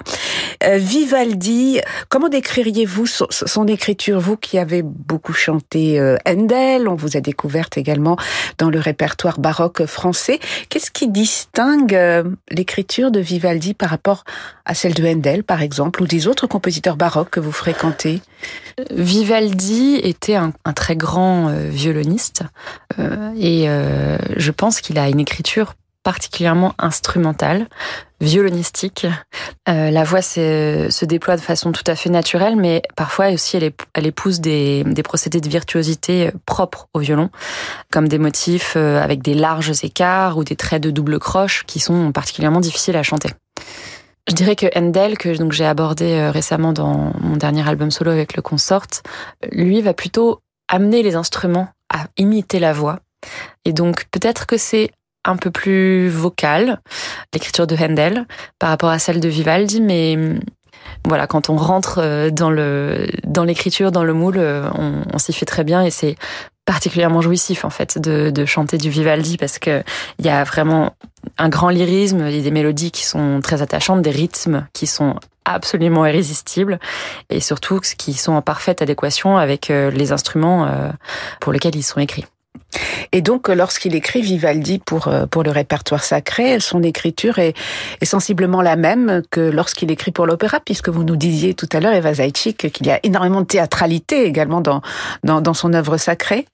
Euh, 0.64 0.78
Vivaldi, 0.78 1.80
comment 2.10 2.30
décririez-vous 2.30 3.06
son, 3.06 3.68
écriture, 3.68 4.20
vous 4.20 4.38
qui 4.38 4.58
avez 4.58 4.82
beaucoup 4.82 5.34
chanté 5.34 6.00
euh, 6.00 6.18
Handel, 6.28 6.88
on 6.88 6.96
vous 6.96 7.18
a 7.18 7.22
découverte 7.22 7.78
également 7.78 8.18
dans 8.58 8.70
le 8.70 8.80
répertoire 8.80 9.40
baroque 9.40 9.86
français. 9.86 10.40
Qu'est-ce 10.70 10.92
qui 10.92 11.08
distingue 11.08 11.94
euh, 11.94 12.24
l'écriture 12.50 13.12
de 13.12 13.20
Vivaldi 13.20 13.74
par 13.74 13.90
rapport 13.90 14.24
à 14.66 14.74
celle 14.74 14.94
de 14.94 15.06
Handel 15.06 15.44
par 15.44 15.62
exemple, 15.62 16.02
ou 16.02 16.08
des 16.08 16.28
autres 16.28 16.48
compositeurs 16.48 16.98
baroques 16.98 17.30
que 17.32 17.40
vous 17.40 17.52
fréquentez? 17.52 18.22
Vivaldi 18.92 19.96
était 20.04 20.36
un, 20.36 20.54
très 20.76 20.96
grand 20.96 21.52
violoniste 21.70 22.44
et 23.00 23.66
je 23.66 24.52
pense 24.52 24.82
qu'il 24.82 25.00
a 25.00 25.10
une 25.10 25.20
écriture 25.20 25.74
particulièrement 26.08 26.74
instrumentale, 26.80 27.68
violonistique. 28.22 29.06
la 29.68 30.04
voix 30.06 30.22
se 30.22 31.04
déploie 31.04 31.36
de 31.36 31.42
façon 31.42 31.74
tout 31.74 31.84
à 31.86 31.96
fait 31.96 32.10
naturelle, 32.10 32.56
mais 32.56 32.82
parfois 32.96 33.32
aussi 33.32 33.58
elle, 33.58 34.06
épouse 34.08 34.40
des, 34.40 34.86
des, 34.86 35.04
procédés 35.04 35.42
de 35.42 35.50
virtuosité 35.50 36.32
propres 36.46 36.88
au 36.94 37.00
violon, 37.00 37.30
comme 37.92 38.08
des 38.08 38.20
motifs 38.20 38.78
avec 38.78 39.22
des 39.22 39.34
larges 39.34 39.84
écarts 39.84 40.38
ou 40.38 40.46
des 40.46 40.56
traits 40.56 40.82
de 40.82 40.92
double 40.92 41.20
croche 41.20 41.66
qui 41.68 41.82
sont 41.82 42.14
particulièrement 42.14 42.62
difficiles 42.62 42.96
à 42.96 43.04
chanter. 43.04 43.32
Je 44.30 44.34
dirais 44.34 44.56
que 44.56 44.68
Handel, 44.78 45.18
que 45.18 45.34
j'ai 45.52 45.66
abordé 45.66 46.14
euh, 46.14 46.32
récemment 46.32 46.74
dans 46.74 47.14
mon 47.20 47.38
dernier 47.38 47.68
album 47.68 47.92
solo 47.92 48.12
avec 48.12 48.36
le 48.36 48.42
consort, 48.42 48.88
lui 49.52 49.82
va 49.82 49.94
plutôt 49.94 50.40
amener 50.70 51.02
les 51.02 51.16
instruments 51.16 51.70
à 51.90 52.08
imiter 52.18 52.60
la 52.60 52.72
voix. 52.74 53.00
Et 53.64 53.72
donc 53.72 54.06
peut-être 54.12 54.46
que 54.46 54.58
c'est 54.58 54.92
un 55.28 55.36
peu 55.36 55.52
plus 55.52 56.10
vocal, 56.10 56.80
l'écriture 57.34 57.68
de 57.68 57.76
Handel, 57.76 58.26
par 58.60 58.70
rapport 58.70 58.90
à 58.90 59.00
celle 59.00 59.20
de 59.20 59.30
Vivaldi, 59.30 59.82
mais 59.82 60.18
voilà, 61.06 61.28
quand 61.28 61.50
on 61.50 61.56
rentre 61.56 62.00
euh, 62.02 62.30
dans 62.30 62.52
dans 63.26 63.44
l'écriture, 63.44 63.92
dans 63.92 64.04
le 64.04 64.14
moule, 64.14 64.38
euh, 64.38 64.70
on, 64.76 65.18
s'y 65.18 65.34
fait 65.34 65.46
très 65.46 65.64
bien 65.64 65.84
et 65.84 65.90
c'est 65.90 66.16
particulièrement 66.66 67.22
jouissif 67.22 67.64
en 67.64 67.70
fait 67.70 67.98
de, 67.98 68.46
chanter 68.46 68.78
du 68.78 68.90
Vivaldi 68.90 69.38
parce 69.38 69.58
que 69.58 69.84
il 70.20 70.26
y 70.26 70.30
a 70.30 70.44
vraiment 70.44 70.92
un 71.38 71.50
grand 71.50 71.70
lyrisme, 71.70 72.22
a 72.22 72.32
des 72.32 72.52
mélodies 72.52 72.92
qui 72.92 73.06
sont 73.06 73.40
très 73.42 73.62
attachantes, 73.62 74.02
des 74.02 74.12
rythmes 74.12 74.68
qui 74.74 74.86
sont 74.86 75.16
absolument 75.46 76.06
irrésistibles 76.06 76.80
et 77.30 77.40
surtout 77.40 77.80
qui 77.80 78.14
sont 78.14 78.34
en 78.34 78.42
parfaite 78.42 78.82
adéquation 78.82 79.38
avec 79.38 79.70
euh, 79.70 79.92
les 79.92 80.12
instruments 80.12 80.70
pour 81.40 81.54
lesquels 81.54 81.76
ils 81.76 81.84
sont 81.84 82.00
écrits. 82.00 82.26
Et 83.12 83.22
donc, 83.22 83.48
lorsqu'il 83.48 83.96
écrit 83.96 84.22
Vivaldi 84.22 84.80
pour, 84.80 85.08
euh, 85.08 85.26
pour 85.26 85.44
le 85.44 85.52
répertoire 85.52 86.04
sacré, 86.04 86.60
son 86.60 86.84
écriture 86.84 87.40
est, 87.40 87.56
est 88.02 88.06
sensiblement 88.06 88.62
la 88.62 88.76
même 88.76 89.22
que 89.32 89.42
lorsqu'il 89.42 89.92
écrit 89.92 90.12
pour 90.12 90.26
l'opéra, 90.26 90.60
puisque 90.60 90.90
vous 90.90 91.04
nous 91.04 91.16
disiez 91.16 91.54
tout 91.54 91.70
à 91.72 91.80
l'heure, 91.80 91.94
Eva 91.94 92.14
Zaitchik, 92.14 92.72
qu'il 92.72 92.88
y 92.88 92.92
a 92.92 93.00
énormément 93.04 93.42
de 93.42 93.48
théâtralité 93.48 94.26
également 94.26 94.62
dans, 94.62 94.82
dans, 95.24 95.42
dans 95.42 95.54
son 95.54 95.74
œuvre 95.74 95.98
sacrée. 95.98 96.46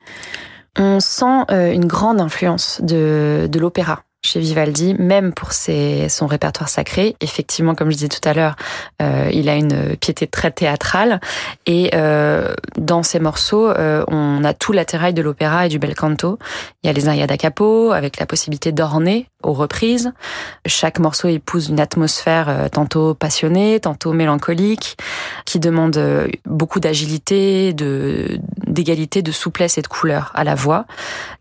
On 0.78 1.00
sent 1.00 1.46
une 1.50 1.86
grande 1.86 2.20
influence 2.20 2.82
de, 2.82 3.48
de 3.48 3.60
l'opéra 3.60 4.04
chez 4.24 4.40
Vivaldi, 4.40 4.96
même 4.96 5.34
pour 5.34 5.52
ses, 5.52 6.08
son 6.10 6.28
répertoire 6.28 6.70
sacré. 6.70 7.16
Effectivement, 7.20 7.76
comme 7.76 7.92
je 7.92 7.96
disais 7.96 8.08
tout 8.10 8.28
à 8.28 8.34
l'heure, 8.34 8.56
euh, 9.02 9.30
il 9.32 9.50
a 9.50 9.56
une 9.56 9.96
piété 9.98 10.28
très 10.28 10.52
théâtrale. 10.52 11.20
Et 11.66 11.92
euh, 11.94 12.54
dans 12.78 13.04
ses 13.04 13.20
morceaux, 13.20 13.68
euh, 13.68 14.04
on 14.08 14.44
a 14.44 14.54
tout 14.54 14.72
l'attirail 14.72 15.14
de 15.14 15.22
l'opéra 15.22 15.66
et 15.66 15.70
du 15.70 15.78
bel 15.78 15.96
canto. 15.96 16.40
Il 16.84 16.88
y 16.88 16.90
a 16.90 16.94
les 16.94 17.08
arias 17.08 17.28
da 17.28 17.38
capo, 17.38 17.92
avec 17.92 18.18
la 18.18 18.26
possibilité 18.26 18.72
d'orner 18.72 19.28
aux 19.44 19.54
reprises. 19.54 20.12
Chaque 20.66 21.00
morceau 21.00 21.28
épouse 21.28 21.70
une 21.70 21.80
atmosphère 21.80 22.50
euh, 22.50 22.70
tantôt 22.70 23.14
passionnée, 23.14 23.80
tantôt 23.80 24.14
mélancolique, 24.14 24.98
qui 25.46 25.60
demande 25.60 25.98
euh, 25.98 26.28
beaucoup 26.46 26.80
d'agilité, 26.80 27.74
de 27.74 28.40
d'égalité, 28.66 29.22
de 29.22 29.32
souplesse 29.32 29.78
et 29.78 29.82
de 29.82 29.88
couleur 29.88 30.32
à 30.34 30.44
la 30.44 30.56
voix. 30.56 30.86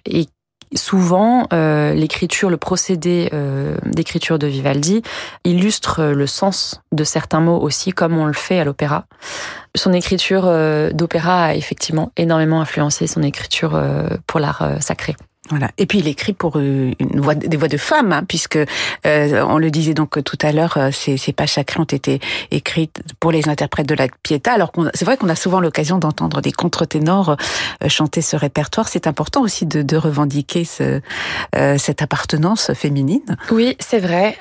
Et 0.04 0.26
souvent, 0.74 1.46
euh, 1.52 1.92
l'écriture, 1.94 2.50
le 2.50 2.56
procédé 2.56 3.30
euh, 3.32 3.76
d'écriture 3.84 4.38
de 4.38 4.46
Vivaldi 4.46 5.02
illustre 5.44 6.02
le 6.04 6.26
sens 6.26 6.80
de 6.92 7.04
certains 7.04 7.40
mots 7.40 7.58
aussi, 7.58 7.92
comme 7.92 8.16
on 8.16 8.26
le 8.26 8.32
fait 8.32 8.58
à 8.58 8.64
l'opéra. 8.64 9.06
Son 9.74 9.92
écriture 9.92 10.44
euh, 10.46 10.90
d'opéra 10.90 11.44
a 11.44 11.54
effectivement 11.54 12.12
énormément 12.16 12.60
influencé 12.60 13.06
son 13.06 13.22
écriture 13.22 13.80
pour 14.26 14.40
l'art 14.40 14.76
sacré. 14.80 15.16
Voilà. 15.50 15.70
Et 15.76 15.86
puis 15.86 15.98
il 15.98 16.06
écrit 16.06 16.34
pour 16.34 16.56
une 16.56 16.94
voix, 17.16 17.34
des 17.34 17.56
voix 17.56 17.66
de 17.66 17.76
femmes, 17.76 18.12
hein, 18.12 18.22
puisque 18.26 18.56
euh, 18.56 19.44
on 19.48 19.58
le 19.58 19.72
disait 19.72 19.92
donc 19.92 20.22
tout 20.22 20.38
à 20.40 20.52
l'heure, 20.52 20.76
euh, 20.76 20.90
ces, 20.92 21.16
ces 21.16 21.32
pages 21.32 21.54
sacrées 21.54 21.80
ont 21.80 21.84
été 21.84 22.20
écrites 22.52 23.02
pour 23.18 23.32
les 23.32 23.48
interprètes 23.48 23.88
de 23.88 23.96
la 23.96 24.06
Pietà. 24.22 24.52
Alors 24.52 24.70
c'est 24.94 25.04
vrai 25.04 25.16
qu'on 25.16 25.28
a 25.28 25.34
souvent 25.34 25.58
l'occasion 25.58 25.98
d'entendre 25.98 26.40
des 26.42 26.52
contre-ténors 26.52 27.36
euh, 27.82 27.88
chanter 27.88 28.22
ce 28.22 28.36
répertoire. 28.36 28.88
C'est 28.88 29.08
important 29.08 29.42
aussi 29.42 29.66
de, 29.66 29.82
de 29.82 29.96
revendiquer 29.96 30.64
ce, 30.64 31.00
cette 31.76 32.02
appartenance 32.02 32.72
féminine. 32.74 33.36
Oui, 33.50 33.76
c'est 33.80 33.98
vrai. 33.98 34.36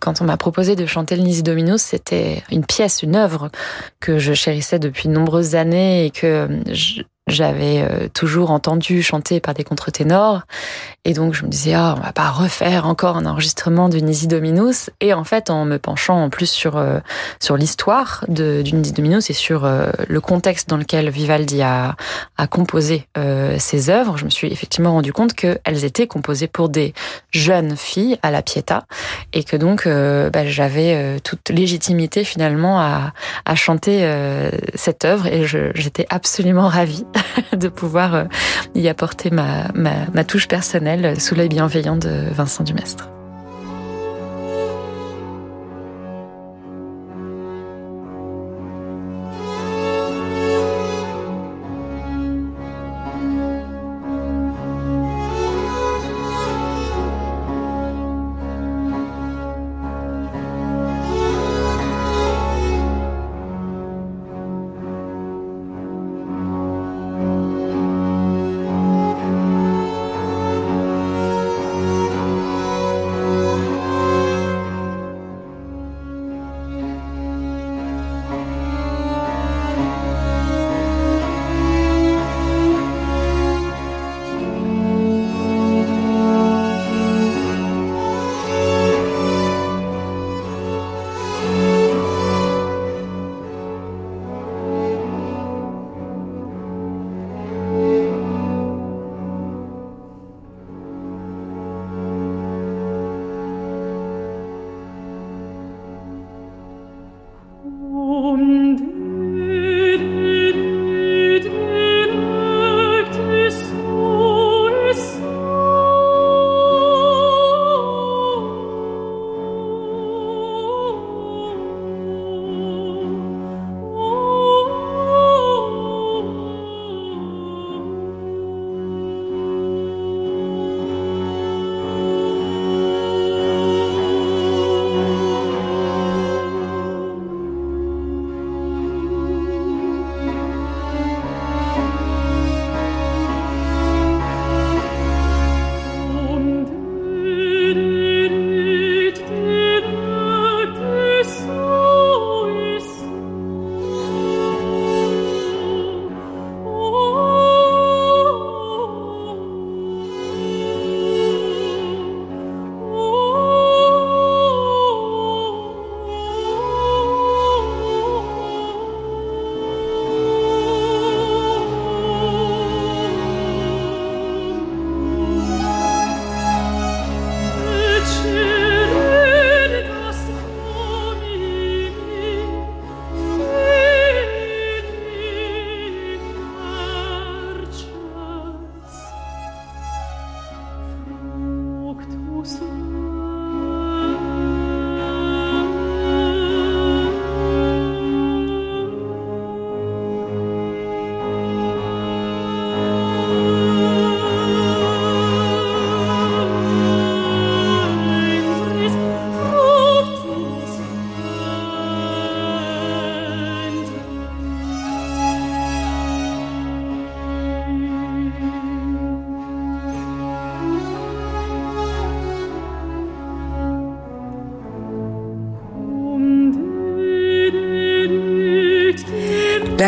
quand 0.00 0.22
on 0.22 0.24
m'a 0.24 0.36
proposé 0.36 0.74
de 0.74 0.86
chanter 0.86 1.16
le 1.16 1.22
Nisi 1.22 1.42
Dominus, 1.42 1.82
c'était 1.82 2.42
une 2.50 2.64
pièce, 2.64 3.02
une 3.02 3.14
œuvre 3.14 3.50
que 4.00 4.18
je 4.18 4.32
chérissais 4.32 4.78
depuis 4.78 5.08
de 5.08 5.14
nombreuses 5.14 5.54
années 5.54 6.06
et 6.06 6.10
que 6.10 6.48
je, 6.72 7.02
j'avais 7.30 7.82
euh, 7.82 8.08
toujours 8.12 8.50
entendu 8.50 9.02
chanter 9.02 9.40
par 9.40 9.54
des 9.54 9.64
contre-ténors. 9.64 10.42
Et 11.04 11.14
donc, 11.14 11.32
je 11.34 11.44
me 11.44 11.48
disais, 11.48 11.72
ah, 11.74 11.94
on 11.96 12.02
va 12.02 12.12
pas 12.12 12.30
refaire 12.30 12.86
encore 12.86 13.16
un 13.16 13.24
enregistrement 13.24 13.88
de 13.88 13.98
Nisi 13.98 14.26
Dominus. 14.26 14.90
Et 15.00 15.14
en 15.14 15.24
fait, 15.24 15.48
en 15.48 15.64
me 15.64 15.78
penchant 15.78 16.22
en 16.22 16.28
plus 16.28 16.50
sur, 16.50 16.76
euh, 16.76 16.98
sur 17.40 17.56
l'histoire 17.56 18.24
de, 18.28 18.62
du 18.62 18.74
Nisi 18.74 18.92
Dominus 18.92 19.30
et 19.30 19.32
sur 19.32 19.64
euh, 19.64 19.90
le 20.08 20.20
contexte 20.20 20.68
dans 20.68 20.76
lequel 20.76 21.08
Vivaldi 21.08 21.62
a, 21.62 21.96
a 22.36 22.46
composé 22.46 23.06
ses 23.58 23.90
œuvres, 23.90 24.16
je 24.16 24.24
me 24.24 24.30
suis 24.30 24.50
effectivement 24.52 24.92
rendu 24.92 25.12
compte 25.12 25.34
qu'elles 25.34 25.84
étaient 25.84 26.06
composées 26.06 26.46
pour 26.46 26.68
des 26.68 26.94
jeunes 27.30 27.76
filles 27.76 28.18
à 28.22 28.30
la 28.30 28.42
Pietà. 28.42 28.84
Et 29.32 29.44
que 29.44 29.56
donc, 29.56 29.86
bah, 29.86 30.46
j'avais 30.46 31.18
toute 31.20 31.48
légitimité 31.50 32.24
finalement 32.24 32.80
à, 32.80 33.12
à 33.44 33.54
chanter 33.54 34.08
cette 34.74 35.04
œuvre. 35.04 35.26
Et 35.26 35.46
j'étais 35.46 36.06
absolument 36.10 36.68
ravie 36.68 37.04
de 37.56 37.68
pouvoir 37.68 38.14
euh, 38.14 38.24
y 38.74 38.88
apporter 38.88 39.30
ma, 39.30 40.24
touche 40.24 40.48
personnelle 40.48 41.20
sous 41.20 41.34
l'œil 41.34 41.48
bienveillant 41.48 41.96
de 41.96 42.26
Vincent 42.32 42.64
Dumestre. 42.64 43.08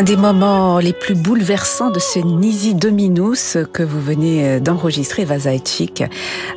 L'un 0.02 0.06
des 0.06 0.16
moments 0.16 0.80
les 0.80 0.92
plus 0.92 1.14
bouleversants 1.14 1.90
de 1.90 2.00
ce 2.00 2.18
Nisi 2.18 2.74
Dominus 2.74 3.56
que 3.72 3.84
vous 3.84 4.00
venez 4.00 4.44
euh, 4.44 4.58
d'enregistrer, 4.58 5.24
Vazaïtchik, 5.24 6.02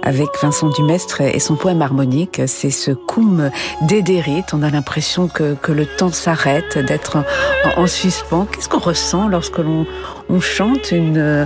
avec 0.01 0.29
Vincent 0.41 0.69
Dumestre 0.69 1.21
et 1.21 1.39
son 1.39 1.55
poème 1.55 1.83
harmonique, 1.83 2.41
c'est 2.47 2.71
ce 2.71 2.89
Cum 2.89 3.51
Dederit. 3.83 4.45
On 4.51 4.63
a 4.63 4.71
l'impression 4.71 5.27
que, 5.27 5.53
que 5.53 5.71
le 5.71 5.85
temps 5.85 6.11
s'arrête, 6.11 6.79
d'être 6.79 7.17
en, 7.17 7.83
en, 7.83 7.85
suspens. 7.85 8.47
Qu'est-ce 8.51 8.67
qu'on 8.67 8.79
ressent 8.79 9.27
lorsque 9.27 9.59
l'on 9.59 9.85
on 10.27 10.39
chante 10.39 10.91
une, 10.91 11.19
euh, 11.19 11.45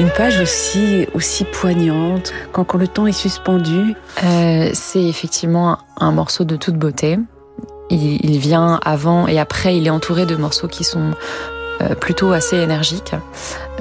une 0.00 0.10
page 0.10 0.38
aussi, 0.40 1.06
aussi 1.14 1.44
poignante, 1.44 2.34
quand, 2.52 2.64
quand 2.64 2.76
le 2.76 2.88
temps 2.88 3.06
est 3.06 3.12
suspendu? 3.12 3.94
Euh, 4.22 4.68
C'est 4.74 5.04
effectivement 5.04 5.78
un 5.96 6.12
morceau 6.12 6.44
de 6.44 6.56
toute 6.56 6.74
beauté. 6.74 7.18
Il, 7.90 8.38
vient 8.38 8.78
avant 8.84 9.26
et 9.26 9.38
après, 9.38 9.76
il 9.76 9.86
est 9.86 9.90
entouré 9.90 10.26
de 10.26 10.36
morceaux 10.36 10.68
qui 10.68 10.84
sont 10.84 11.12
euh, 11.80 11.94
plutôt 11.94 12.32
assez 12.32 12.56
énergiques. 12.56 13.14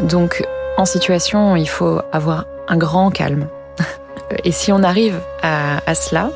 Donc, 0.01 0.45
en 0.77 0.85
situation, 0.85 1.55
il 1.55 1.67
faut 1.67 1.99
avoir 2.11 2.45
un 2.67 2.77
grand 2.77 3.11
calme. 3.11 3.47
Et 4.43 4.51
si 4.51 4.71
on 4.71 4.83
arrive 4.83 5.19
à, 5.41 5.95
cela, 5.95 6.29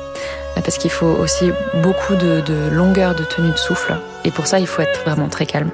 parce 0.54 0.78
qu'il 0.78 0.90
faut 0.90 1.06
aussi 1.20 1.50
beaucoup 1.82 2.14
de, 2.14 2.42
longueur 2.70 3.14
de 3.14 3.22
tenue 3.24 3.50
de 3.50 3.56
souffle, 3.56 3.96
et 4.24 4.30
pour 4.30 4.46
ça, 4.46 4.60
il 4.60 4.66
faut 4.66 4.80
être 4.80 5.02
vraiment 5.04 5.28
très 5.28 5.44
calme. 5.44 5.70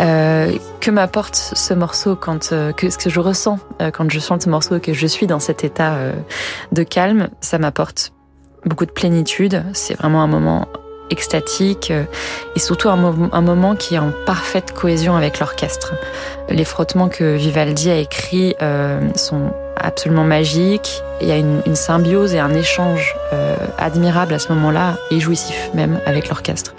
Euh, 0.00 0.52
que 0.80 0.90
m'apporte 0.90 1.36
ce 1.36 1.74
morceau 1.74 2.16
quand 2.16 2.52
euh, 2.52 2.72
que 2.72 2.90
ce 2.90 2.98
que 2.98 3.08
je 3.08 3.20
ressens 3.20 3.60
quand 3.92 4.10
je 4.10 4.18
chante 4.18 4.42
ce 4.42 4.48
morceau, 4.48 4.80
que 4.80 4.92
je 4.92 5.06
suis 5.06 5.28
dans 5.28 5.38
cet 5.38 5.62
état 5.62 5.96
de 6.72 6.82
calme, 6.82 7.28
ça 7.40 7.58
m'apporte 7.58 8.12
beaucoup 8.66 8.86
de 8.86 8.90
plénitude. 8.90 9.62
C'est 9.74 9.94
vraiment 9.94 10.22
un 10.22 10.26
moment 10.26 10.66
extatique 11.10 11.92
et 12.56 12.58
surtout 12.58 12.88
un, 12.88 13.30
un, 13.32 13.40
moment 13.40 13.76
qui 13.76 13.94
est 13.94 13.98
en 13.98 14.12
parfaite 14.26 14.72
cohésion 14.72 15.16
avec 15.16 15.38
l'orchestre. 15.40 15.94
Les 16.48 16.64
frottements 16.64 17.08
que 17.08 17.36
Vivaldi 17.36 17.90
a 17.90 17.96
écrits 17.96 18.54
sont 19.14 19.52
absolument 19.76 20.24
magiques. 20.24 21.02
Il 21.20 21.28
y 21.28 21.32
a 21.32 21.36
une, 21.36 21.62
une 21.66 21.76
symbiose 21.76 22.34
et 22.34 22.38
un 22.38 22.54
échange 22.54 23.14
admirable 23.78 24.34
à 24.34 24.38
ce 24.38 24.52
moment-là 24.52 24.96
et 25.10 25.20
jouissif 25.20 25.70
même 25.74 26.00
avec 26.06 26.28
l'orchestre. 26.28 26.74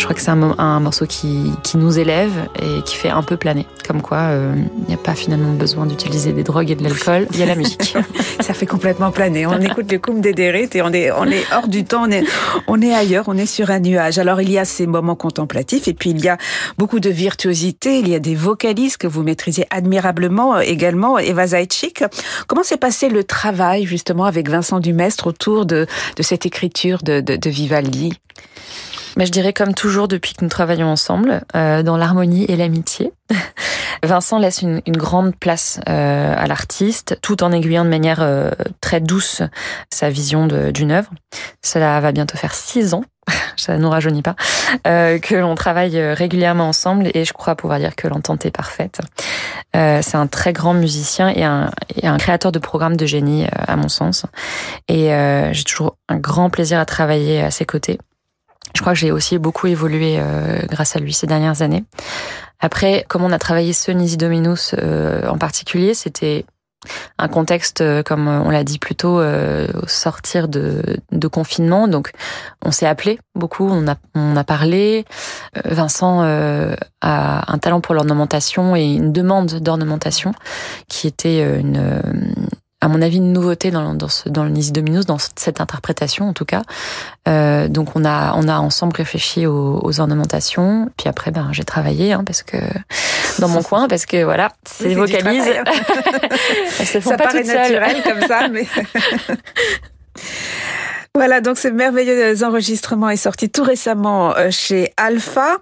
Je 0.00 0.06
crois 0.06 0.14
que 0.14 0.22
c'est 0.22 0.30
un, 0.30 0.80
morceau 0.80 1.04
qui, 1.04 1.52
nous 1.74 1.98
élève 1.98 2.32
et 2.58 2.80
qui 2.84 2.96
fait 2.96 3.10
un 3.10 3.22
peu 3.22 3.36
planer. 3.36 3.66
Comme 3.86 4.00
quoi, 4.00 4.16
euh, 4.30 4.54
il 4.78 4.88
n'y 4.88 4.94
a 4.94 4.96
pas 4.96 5.14
finalement 5.14 5.52
besoin 5.52 5.84
d'utiliser 5.84 6.32
des 6.32 6.42
drogues 6.42 6.70
et 6.70 6.74
de 6.74 6.82
l'alcool, 6.82 7.26
il 7.32 7.38
y 7.38 7.42
a 7.42 7.46
la 7.46 7.54
musique. 7.54 7.94
Ça 8.40 8.54
fait 8.54 8.64
complètement 8.64 9.10
planer. 9.10 9.44
On 9.44 9.60
écoute 9.60 9.92
le 9.92 9.98
Koum 9.98 10.22
des 10.22 10.32
Dérites 10.32 10.74
et 10.74 10.80
on 10.80 10.90
est, 10.94 11.10
on 11.10 11.26
est 11.26 11.44
hors 11.54 11.68
du 11.68 11.84
temps, 11.84 12.04
on 12.06 12.10
est, 12.10 12.24
on 12.66 12.80
est 12.80 12.94
ailleurs, 12.94 13.24
on 13.26 13.36
est 13.36 13.44
sur 13.44 13.70
un 13.70 13.78
nuage. 13.80 14.18
Alors 14.18 14.40
il 14.40 14.50
y 14.50 14.56
a 14.56 14.64
ces 14.64 14.86
moments 14.86 15.16
contemplatifs 15.16 15.86
et 15.86 15.92
puis 15.92 16.10
il 16.10 16.24
y 16.24 16.28
a 16.28 16.38
beaucoup 16.78 16.98
de 16.98 17.10
virtuosité, 17.10 17.98
il 17.98 18.08
y 18.08 18.14
a 18.14 18.20
des 18.20 18.34
vocalistes 18.34 18.96
que 18.96 19.06
vous 19.06 19.22
maîtrisez 19.22 19.66
admirablement 19.68 20.56
euh, 20.56 20.60
également, 20.60 21.18
Eva 21.18 21.48
Zaitchik. 21.48 22.04
Comment 22.46 22.62
s'est 22.62 22.78
passé 22.78 23.10
le 23.10 23.22
travail 23.22 23.84
justement 23.84 24.24
avec 24.24 24.48
Vincent 24.48 24.80
Dumestre 24.80 25.26
autour 25.26 25.66
de, 25.66 25.86
de 26.16 26.22
cette 26.22 26.46
écriture 26.46 27.02
de, 27.02 27.20
de, 27.20 27.36
de 27.36 27.50
Vivaldi? 27.50 28.14
Mais 29.16 29.26
je 29.26 29.32
dirais 29.32 29.52
comme 29.52 29.74
toujours 29.74 30.08
depuis 30.08 30.34
que 30.34 30.44
nous 30.44 30.50
travaillons 30.50 30.88
ensemble, 30.88 31.42
euh, 31.54 31.82
dans 31.82 31.96
l'harmonie 31.96 32.44
et 32.48 32.56
l'amitié. 32.56 33.12
Vincent 34.02 34.38
laisse 34.38 34.62
une, 34.62 34.80
une 34.86 34.96
grande 34.96 35.36
place 35.36 35.80
euh, 35.88 36.34
à 36.36 36.46
l'artiste, 36.46 37.18
tout 37.22 37.42
en 37.42 37.52
aiguillant 37.52 37.84
de 37.84 37.90
manière 37.90 38.20
euh, 38.22 38.50
très 38.80 39.00
douce 39.00 39.42
sa 39.92 40.10
vision 40.10 40.46
d'une 40.46 40.92
œuvre. 40.92 41.10
Cela 41.62 42.00
va 42.00 42.12
bientôt 42.12 42.38
faire 42.38 42.54
six 42.54 42.94
ans, 42.94 43.04
ça 43.56 43.76
nous 43.76 43.90
rajeunit 43.90 44.22
pas, 44.22 44.36
euh, 44.86 45.18
que 45.18 45.34
l'on 45.34 45.54
travaille 45.54 46.00
régulièrement 46.12 46.68
ensemble 46.68 47.10
et 47.12 47.24
je 47.24 47.32
crois 47.32 47.56
pouvoir 47.56 47.78
dire 47.78 47.94
que 47.94 48.08
l'entente 48.08 48.46
est 48.46 48.50
parfaite. 48.50 49.00
Euh, 49.76 50.00
c'est 50.02 50.16
un 50.16 50.26
très 50.26 50.52
grand 50.52 50.74
musicien 50.74 51.28
et 51.28 51.44
un, 51.44 51.70
et 51.94 52.06
un, 52.06 52.16
créateur 52.16 52.52
de 52.52 52.58
programmes 52.58 52.96
de 52.96 53.06
génie, 53.06 53.46
à 53.52 53.76
mon 53.76 53.88
sens. 53.88 54.24
Et 54.88 55.10
j'ai 55.52 55.64
toujours 55.64 55.96
un 56.08 56.16
grand 56.16 56.50
plaisir 56.50 56.78
à 56.80 56.84
travailler 56.84 57.40
à 57.42 57.50
ses 57.50 57.66
côtés. 57.66 57.98
Je 58.74 58.80
crois 58.80 58.92
que 58.92 58.98
j'ai 58.98 59.12
aussi 59.12 59.38
beaucoup 59.38 59.66
évolué 59.66 60.16
euh, 60.18 60.60
grâce 60.68 60.96
à 60.96 61.00
lui 61.00 61.12
ces 61.12 61.26
dernières 61.26 61.62
années. 61.62 61.84
Après, 62.60 63.04
comme 63.08 63.24
on 63.24 63.32
a 63.32 63.38
travaillé 63.38 63.72
ce 63.72 63.90
Nisi 63.90 64.16
Dominus 64.16 64.74
euh, 64.78 65.26
en 65.28 65.38
particulier, 65.38 65.94
c'était 65.94 66.44
un 67.18 67.28
contexte, 67.28 67.82
euh, 67.82 68.02
comme 68.02 68.26
on 68.26 68.48
l'a 68.48 68.64
dit 68.64 68.78
plus 68.78 68.94
tôt, 68.94 69.20
au 69.20 69.86
sortir 69.86 70.48
de, 70.48 70.82
de, 71.12 71.28
confinement. 71.28 71.88
Donc, 71.88 72.12
on 72.64 72.70
s'est 72.70 72.86
appelé 72.86 73.18
beaucoup, 73.34 73.68
on 73.68 73.86
a, 73.86 73.96
on 74.14 74.36
a 74.36 74.44
parlé. 74.44 75.04
Vincent 75.64 76.22
a 76.22 77.52
un 77.52 77.58
talent 77.58 77.80
pour 77.80 77.94
l'ornementation 77.94 78.76
et 78.76 78.84
une 78.84 79.12
demande 79.12 79.60
d'ornementation 79.60 80.32
qui 80.88 81.06
était 81.06 81.60
une, 81.60 82.02
à 82.80 82.88
mon 82.88 83.02
avis, 83.02 83.18
une 83.18 83.32
nouveauté 83.32 83.70
dans, 83.70 83.94
dans, 83.94 84.08
ce, 84.08 84.28
dans 84.28 84.44
le 84.44 84.50
Nisi 84.50 84.72
Dominus, 84.72 85.04
dans 85.04 85.18
cette 85.18 85.60
interprétation 85.60 86.28
en 86.28 86.32
tout 86.32 86.46
cas. 86.46 86.62
Euh, 87.28 87.68
donc 87.68 87.94
on 87.94 88.04
a, 88.04 88.32
on 88.34 88.48
a 88.48 88.58
ensemble 88.58 88.96
réfléchi 88.96 89.46
aux, 89.46 89.80
aux 89.82 90.00
ornementations. 90.00 90.90
Puis 90.96 91.08
après, 91.08 91.30
ben, 91.30 91.48
j'ai 91.52 91.64
travaillé 91.64 92.12
hein, 92.12 92.22
parce 92.24 92.42
que 92.42 92.56
dans 93.38 93.48
mon 93.48 93.62
coin, 93.62 93.86
parce 93.86 94.06
que 94.06 94.24
voilà, 94.24 94.50
c'est 94.64 94.94
vocalise. 94.94 95.44
Elles 96.78 96.86
se 96.86 97.00
font 97.00 97.10
ça 97.10 97.16
pas 97.16 97.24
paraît 97.24 97.44
naturel 97.44 98.02
comme 98.02 98.26
ça, 98.26 98.48
mais. 98.48 98.66
Voilà, 101.16 101.40
donc 101.40 101.58
ce 101.58 101.66
merveilleux 101.66 102.44
enregistrement 102.44 103.10
est 103.10 103.16
sorti 103.16 103.50
tout 103.50 103.64
récemment 103.64 104.32
euh, 104.36 104.52
chez 104.52 104.92
Alpha. 104.96 105.56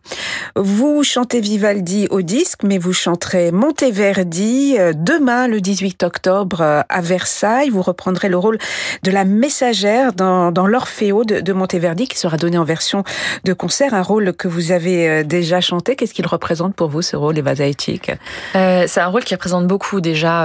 Vous 0.56 1.02
chantez 1.02 1.40
Vivaldi 1.40 2.06
au 2.10 2.20
disque, 2.20 2.64
mais 2.64 2.76
vous 2.76 2.92
chanterez 2.92 3.50
Monteverdi 3.50 4.76
euh, 4.78 4.92
demain, 4.94 5.48
le 5.48 5.62
18 5.62 6.02
octobre, 6.02 6.60
euh, 6.60 6.82
à 6.90 7.00
Versailles. 7.00 7.70
Vous 7.70 7.80
reprendrez 7.80 8.28
le 8.28 8.36
rôle 8.36 8.58
de 9.04 9.10
la 9.10 9.24
messagère 9.24 10.12
dans, 10.12 10.52
dans 10.52 10.66
l'Orfeo 10.66 11.24
de, 11.24 11.52
Monteverdi, 11.54 12.08
qui 12.08 12.18
sera 12.18 12.36
donné 12.36 12.58
en 12.58 12.64
version 12.64 13.02
de 13.44 13.54
concert, 13.54 13.94
un 13.94 14.02
rôle 14.02 14.34
que 14.34 14.48
vous 14.48 14.70
avez 14.70 15.24
déjà 15.24 15.62
chanté. 15.62 15.96
Qu'est-ce 15.96 16.12
qu'il 16.12 16.26
représente 16.26 16.74
pour 16.74 16.88
vous, 16.88 17.00
ce 17.00 17.16
rôle, 17.16 17.38
Eva 17.38 17.52
euh, 17.58 18.84
C'est 18.86 19.00
un 19.00 19.06
rôle 19.06 19.24
qui 19.24 19.34
représente 19.34 19.66
beaucoup 19.66 20.02
déjà 20.02 20.42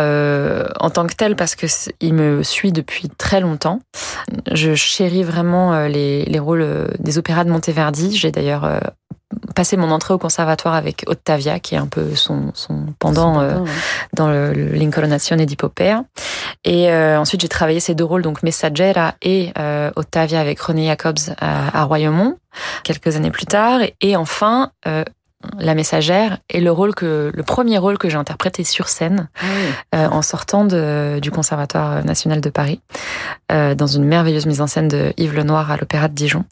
en 0.80 0.90
tant 0.90 1.06
que 1.08 1.14
tel, 1.14 1.36
parce 1.36 1.56
que 1.56 1.68
il 2.00 2.14
me 2.14 2.42
suit 2.42 2.72
depuis 2.72 3.10
très 3.10 3.42
longtemps. 3.42 3.82
Chéris 4.94 5.24
vraiment 5.24 5.74
euh, 5.74 5.88
les, 5.88 6.24
les 6.26 6.40
rôles 6.40 6.62
euh, 6.62 6.88
des 7.00 7.18
opéras 7.18 7.44
de 7.44 7.50
Monteverdi. 7.50 8.16
J'ai 8.16 8.32
d'ailleurs 8.32 8.64
euh, 8.64 8.80
passé 9.56 9.76
mon 9.78 9.90
entrée 9.90 10.14
au 10.14 10.20
conservatoire 10.20 10.76
avec 10.76 11.04
Ottavia, 11.08 11.60
qui 11.60 11.74
est 11.74 11.80
un 11.80 11.88
peu 11.88 12.16
son, 12.16 12.52
son 12.54 12.86
pendant, 13.00 13.66
dans 14.14 14.30
l'Incoronazione 14.30 15.44
di 15.46 15.56
Popea. 15.56 16.04
Et 16.66 16.94
ensuite, 16.94 17.42
j'ai 17.42 17.48
travaillé 17.48 17.80
ces 17.80 17.96
deux 17.96 18.04
rôles, 18.04 18.22
donc 18.22 18.44
Messaggera 18.44 19.16
et 19.24 19.52
Ottavia 19.96 20.40
avec 20.40 20.60
René 20.60 20.86
Jacobs 20.86 21.18
à, 21.40 21.82
à 21.82 21.84
Royaumont, 21.84 22.38
quelques 22.84 23.16
années 23.16 23.32
plus 23.32 23.48
tard. 23.48 23.82
Et, 24.02 24.16
enfin, 24.16 24.70
la 25.60 25.76
messagère 25.76 26.38
est 26.50 26.60
le 26.60 26.72
rôle 26.72 26.96
que 26.96 27.32
le 27.34 27.44
premier 27.44 27.78
rôle 27.78 27.98
que 27.98 28.10
j'ai 28.10 28.18
interprété 28.18 28.64
sur 28.64 28.88
scène 28.90 29.30
ah 29.40 29.46
euh, 29.96 30.08
en 30.08 30.22
sortant 30.22 30.66
de, 30.66 31.20
du 31.22 31.32
Conservatoire 31.32 32.04
national 32.06 32.42
de 32.42 32.50
Paris 32.50 32.82
euh, 33.52 33.76
dans 33.76 33.88
une 33.88 34.06
merveilleuse 34.06 34.46
mise 34.46 34.62
en 34.62 34.68
scène 34.68 34.88
de 34.88 35.14
Yves 35.18 35.36
Lenoir 35.36 35.72
à 35.72 35.78
l'Opéra 35.78 36.08
de 36.08 36.14
Dijon. 36.14 36.46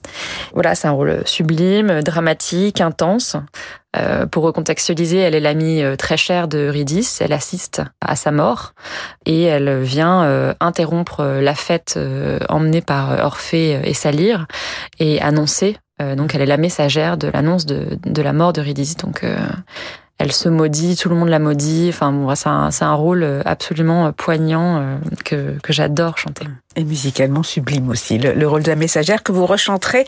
Voilà, 0.54 0.76
c'est 0.76 0.88
un 0.88 0.92
rôle 0.92 1.22
sublime, 1.26 2.02
dramatique, 2.02 2.82
intense. 2.82 3.38
Euh, 3.98 4.26
pour 4.26 4.44
recontextualiser, 4.44 5.18
elle 5.18 5.36
est 5.36 5.42
l'amie 5.42 5.84
euh, 5.84 5.96
très 5.98 6.16
chère 6.16 6.48
de 6.48 6.60
Eurydice. 6.60 7.20
Elle 7.22 7.34
assiste 7.34 7.82
à 8.00 8.16
sa 8.16 8.32
mort 8.32 8.74
et 9.26 9.44
elle 9.44 9.82
vient 9.82 10.24
euh, 10.24 10.54
interrompre 10.60 11.24
la 11.24 11.56
fête 11.56 12.00
emmenée 12.50 12.82
par 12.82 13.24
Orphée 13.26 13.82
et 13.84 13.94
sa 13.94 14.12
lyre 14.12 14.48
et 15.00 15.22
annoncer 15.22 15.78
euh, 15.91 15.91
donc 16.16 16.36
elle 16.36 16.42
est 16.42 16.46
la 16.46 16.58
messagère 16.58 17.18
de 17.18 17.28
l'annonce 17.28 17.66
de, 17.66 18.22
la 18.22 18.34
mort 18.34 18.54
de. 18.54 18.98
Donc 18.98 19.24
euh, 19.24 19.38
elle 20.22 20.32
se 20.32 20.50
maudit, 20.50 20.96
tout 20.96 21.10
le 21.10 21.16
monde 21.16 21.30
la 21.30 21.40
maudit. 21.40 21.88
Enfin, 21.90 22.12
bon, 22.12 22.34
c'est 22.36 22.50
un, 22.50 22.70
un, 22.82 22.94
rôle 22.94 23.42
absolument 23.46 24.12
poignant 24.12 25.00
que, 25.26 25.58
que 25.62 25.74
j'adore 25.74 26.18
chanter. 26.18 26.46
Et 26.78 26.86
musicalement 26.86 27.44
sublime 27.44 27.90
aussi, 27.90 28.18
le, 28.18 28.48
rôle 28.48 28.64
de 28.64 28.70
la 28.70 28.78
messagère 28.78 29.24
que 29.24 29.34
vous 29.34 29.46
rechanterez 29.46 30.06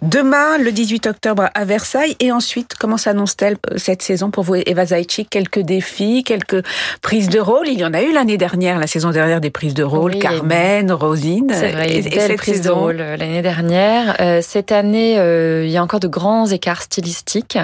demain, 0.00 0.56
le 0.56 0.72
18 0.72 1.08
octobre 1.08 1.50
à 1.52 1.64
Versailles. 1.66 2.16
Et 2.20 2.32
ensuite, 2.32 2.74
comment 2.78 2.96
s'annonce-t-elle 2.96 3.58
euh, 3.70 3.76
cette 3.76 4.00
saison 4.00 4.30
pour 4.30 4.42
vous, 4.44 4.54
Eva 4.54 4.86
Zaitchik 4.86 5.28
Quelques 5.28 5.58
défis, 5.58 6.24
quelques 6.24 6.64
prises 7.02 7.28
de 7.28 7.38
rôle? 7.38 7.68
Il 7.68 7.78
y 7.78 7.84
en 7.84 7.92
a 7.92 8.00
eu 8.00 8.14
l'année 8.14 8.38
dernière, 8.38 8.78
la 8.78 8.86
saison 8.86 9.10
dernière, 9.10 9.42
des 9.42 9.50
prises 9.50 9.74
de 9.74 9.82
rôle. 9.82 10.18
Carmen, 10.18 10.90
Rosine. 10.90 11.50
C'est 11.52 11.72
vrai, 11.72 11.90
et, 11.90 11.98
et 11.98 12.18
cette 12.18 12.38
prise 12.38 12.62
de 12.62 12.70
rôle 12.70 12.96
euh, 13.00 13.18
l'année 13.18 13.42
dernière. 13.42 14.16
Euh, 14.20 14.40
cette 14.42 14.72
année, 14.72 15.18
euh, 15.18 15.66
il 15.66 15.70
y 15.70 15.76
a 15.76 15.82
encore 15.82 16.00
de 16.00 16.08
grands 16.08 16.46
écarts 16.46 16.80
stylistiques. 16.80 17.58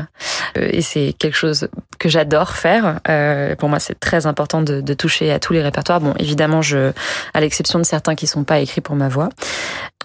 Euh, 0.59 0.69
et 0.71 0.83
c'est 0.83 1.15
quelque 1.19 1.37
chose 1.37 1.69
que 2.03 2.09
j'adore 2.09 2.51
faire. 2.51 2.99
Euh, 3.09 3.55
pour 3.55 3.69
moi, 3.69 3.79
c'est 3.79 3.99
très 3.99 4.27
important 4.27 4.61
de, 4.61 4.81
de 4.81 4.95
toucher 4.95 5.31
à 5.31 5.39
tous 5.39 5.53
les 5.53 5.63
répertoires. 5.63 6.01
Bon, 6.01 6.15
évidemment, 6.19 6.61
je, 6.61 6.91
à 7.33 7.41
l'exception 7.41 7.79
de 7.79 7.85
certains 7.85 8.17
qui 8.17 8.27
sont 8.27 8.43
pas 8.43 8.59
écrits 8.59 8.81
pour 8.81 8.97
ma 8.97 9.09
voix. 9.09 9.29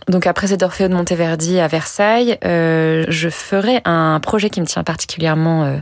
Donc 0.08 0.28
après 0.28 0.46
cet 0.46 0.62
Orfeo 0.62 0.88
de 0.88 0.94
Monteverdi 0.94 1.60
à 1.60 1.68
Versailles, 1.68 2.38
euh, 2.46 3.06
je 3.10 3.30
ferai 3.30 3.82
un 3.84 4.20
projet 4.20 4.52
qui 4.52 4.62
me 4.62 4.68
tient 4.68 4.84
particulièrement 4.84 5.64
euh, 5.64 5.78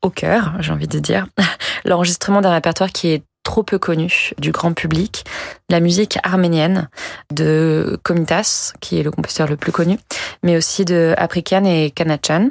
au 0.00 0.08
cœur, 0.08 0.54
j'ai 0.60 0.72
envie 0.72 0.88
de 0.88 0.98
dire, 0.98 1.26
l'enregistrement 1.84 2.40
d'un 2.40 2.52
répertoire 2.52 2.90
qui 2.90 3.08
est 3.08 3.22
trop 3.48 3.62
peu 3.62 3.78
connu 3.78 4.32
du 4.36 4.52
grand 4.52 4.74
public, 4.74 5.24
la 5.70 5.80
musique 5.80 6.18
arménienne 6.22 6.90
de 7.32 7.98
Komitas, 8.02 8.74
qui 8.80 9.00
est 9.00 9.02
le 9.02 9.10
compositeur 9.10 9.48
le 9.48 9.56
plus 9.56 9.72
connu, 9.72 9.98
mais 10.42 10.54
aussi 10.58 10.84
de 10.84 11.14
Aprikan 11.16 11.64
et 11.64 11.90
Kanachan, 11.90 12.50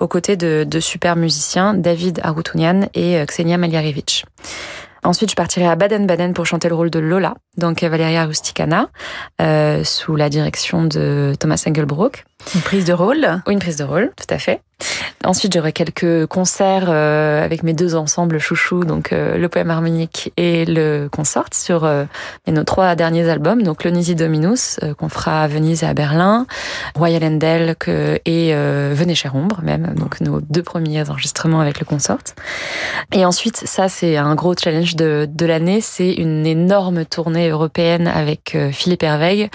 aux 0.00 0.08
côtés 0.08 0.34
de 0.34 0.64
deux 0.66 0.80
super 0.80 1.14
musiciens, 1.14 1.74
David 1.74 2.18
Arutunyan 2.24 2.88
et 2.92 3.18
euh, 3.18 3.24
Ksenia 3.24 3.56
Maliarevich. 3.56 4.24
Ensuite, 5.04 5.30
je 5.30 5.36
partirai 5.36 5.66
à 5.66 5.76
Baden-Baden 5.76 6.32
pour 6.32 6.44
chanter 6.44 6.68
le 6.68 6.74
rôle 6.74 6.90
de 6.90 6.98
Lola, 6.98 7.34
donc 7.56 7.80
Valeria 7.80 8.24
Rusticana, 8.24 8.88
euh, 9.40 9.84
sous 9.84 10.16
la 10.16 10.28
direction 10.28 10.82
de 10.82 11.34
Thomas 11.38 11.62
Engelbrook. 11.68 12.24
Une 12.54 12.60
prise 12.60 12.84
de 12.84 12.92
rôle 12.92 13.42
Oui, 13.46 13.54
une 13.54 13.60
prise 13.60 13.76
de 13.76 13.84
rôle, 13.84 14.10
tout 14.16 14.32
à 14.32 14.38
fait. 14.38 14.60
Ensuite, 15.24 15.54
j'aurai 15.54 15.72
quelques 15.72 16.26
concerts 16.26 16.86
euh, 16.88 17.44
avec 17.44 17.62
mes 17.62 17.72
deux 17.72 17.94
ensembles 17.94 18.38
chouchous, 18.40 18.84
donc 18.84 19.12
le 19.12 19.46
poème 19.46 19.70
harmonique 19.70 20.32
et 20.36 20.64
le 20.64 21.08
consort 21.08 21.46
sur 21.52 21.88
nos 22.48 22.64
trois 22.64 22.96
derniers 22.96 23.28
albums, 23.28 23.62
donc 23.62 23.84
le 23.84 23.90
Nisi 23.90 24.14
Dominus 24.14 24.80
qu'on 24.98 25.08
fera 25.08 25.42
à 25.42 25.46
Venise 25.46 25.84
et 25.84 25.86
à 25.86 25.94
Berlin, 25.94 26.46
Royal 26.96 27.22
Endel 27.22 27.76
et 28.26 28.54
Venez 28.54 29.14
cher 29.14 29.36
ombre 29.36 29.60
même, 29.62 29.94
donc 29.96 30.20
nos 30.20 30.40
deux 30.40 30.62
premiers 30.62 31.08
enregistrements 31.08 31.60
avec 31.60 31.78
le 31.78 31.84
consort. 31.84 32.18
Et 33.12 33.24
ensuite, 33.24 33.56
ça 33.56 33.88
c'est 33.88 34.16
un 34.16 34.34
gros 34.34 34.54
challenge 34.56 34.96
de, 34.96 35.28
de 35.30 35.46
l'année, 35.46 35.80
c'est 35.80 36.12
une 36.12 36.46
énorme 36.46 37.04
tournée 37.04 37.48
européenne 37.48 38.08
avec 38.08 38.56
Philippe 38.72 39.04
Herveig 39.04 39.50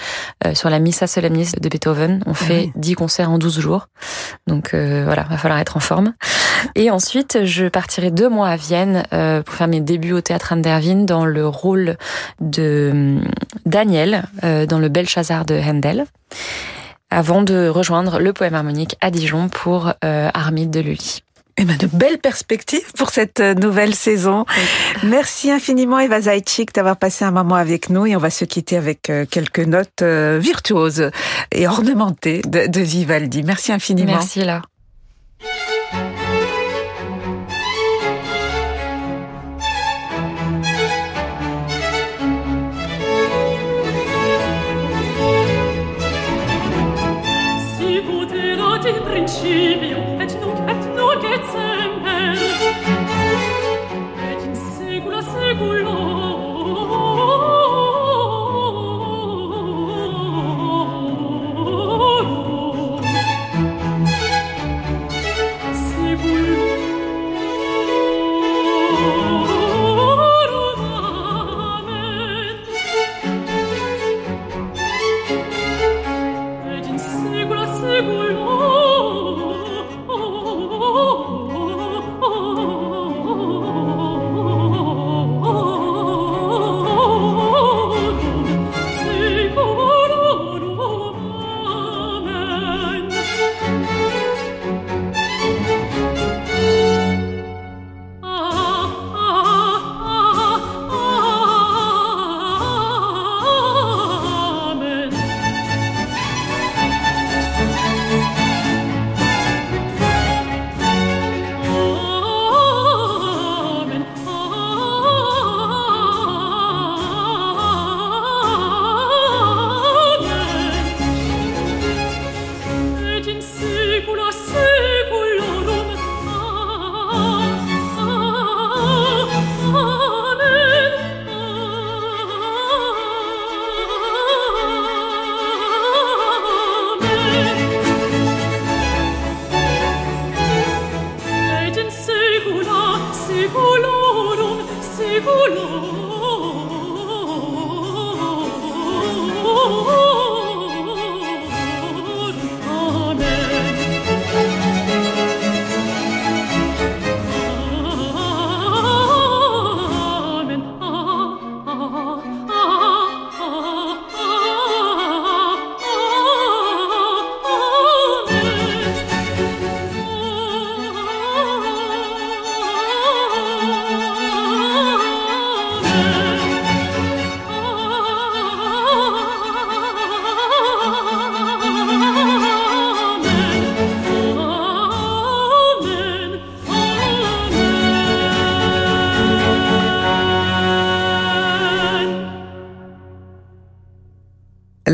sur 0.54 0.70
la 0.70 0.78
Missa 0.78 1.06
Solemnis 1.06 1.52
de 1.60 1.68
Beethoven. 1.68 2.22
On 2.26 2.34
fait 2.34 2.72
10 2.78 2.94
concerts 2.94 3.30
en 3.30 3.38
12 3.38 3.60
jours. 3.60 3.88
Donc 4.46 4.72
euh, 4.72 5.02
voilà, 5.04 5.24
va 5.24 5.36
falloir 5.36 5.60
être 5.60 5.76
en 5.76 5.80
forme. 5.80 6.14
Et 6.74 6.90
ensuite, 6.90 7.44
je 7.44 7.66
partirai 7.66 8.10
deux 8.10 8.28
mois 8.28 8.48
à 8.48 8.56
Vienne 8.56 9.04
euh, 9.12 9.42
pour 9.42 9.54
faire 9.54 9.68
mes 9.68 9.80
débuts 9.80 10.12
au 10.12 10.20
théâtre 10.20 10.52
Anderwin 10.52 11.04
dans 11.04 11.24
le 11.24 11.46
rôle 11.46 11.96
de 12.40 12.92
euh, 12.94 13.20
Daniel 13.66 14.24
dans 14.42 14.78
le 14.78 14.88
Belshazzar 14.88 15.44
de 15.44 15.54
Handel 15.54 16.06
avant 17.10 17.42
de 17.42 17.68
rejoindre 17.68 18.18
le 18.18 18.32
poème 18.32 18.54
harmonique 18.54 18.96
à 19.00 19.10
Dijon 19.10 19.48
pour 19.48 19.92
Armide 20.02 20.70
de 20.70 20.80
Lully. 20.80 21.22
Eh 21.60 21.64
ben, 21.64 21.76
de 21.76 21.88
belles 21.88 22.18
perspectives 22.18 22.92
pour 22.96 23.10
cette 23.10 23.40
euh, 23.40 23.52
nouvelle 23.54 23.94
saison. 23.94 24.46
Merci 25.02 25.50
infiniment 25.50 25.98
Eva 25.98 26.20
Zaitchik 26.20 26.72
d'avoir 26.72 26.96
passé 26.96 27.24
un 27.24 27.32
moment 27.32 27.56
avec 27.56 27.90
nous 27.90 28.06
et 28.06 28.14
on 28.14 28.20
va 28.20 28.30
se 28.30 28.44
quitter 28.44 28.76
avec 28.76 29.10
euh, 29.10 29.26
quelques 29.28 29.58
notes 29.58 30.02
euh, 30.02 30.38
virtuoses 30.40 31.10
et 31.50 31.66
ornementées 31.66 32.42
de, 32.42 32.68
de 32.68 32.80
Vivaldi. 32.80 33.42
Merci 33.42 33.72
infiniment. 33.72 34.12
Merci 34.12 34.44
là. 34.44 34.62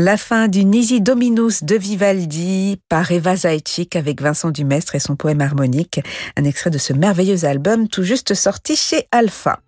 La 0.05 0.17
fin 0.17 0.47
du 0.47 0.65
Nisi 0.65 1.01
Dominus 1.01 1.63
de 1.63 1.75
Vivaldi 1.75 2.79
par 2.89 3.11
Eva 3.11 3.35
Zaitchik 3.35 3.95
avec 3.95 4.21
Vincent 4.21 4.51
Dumestre 4.51 4.93
et 4.93 4.99
son 4.99 5.15
poème 5.15 5.41
harmonique, 5.41 5.99
un 6.37 6.43
extrait 6.43 6.69
de 6.69 6.77
ce 6.77 6.93
merveilleux 6.93 7.43
album 7.43 7.87
tout 7.87 8.03
juste 8.03 8.35
sorti 8.35 8.75
chez 8.75 9.07
Alpha. 9.11 9.61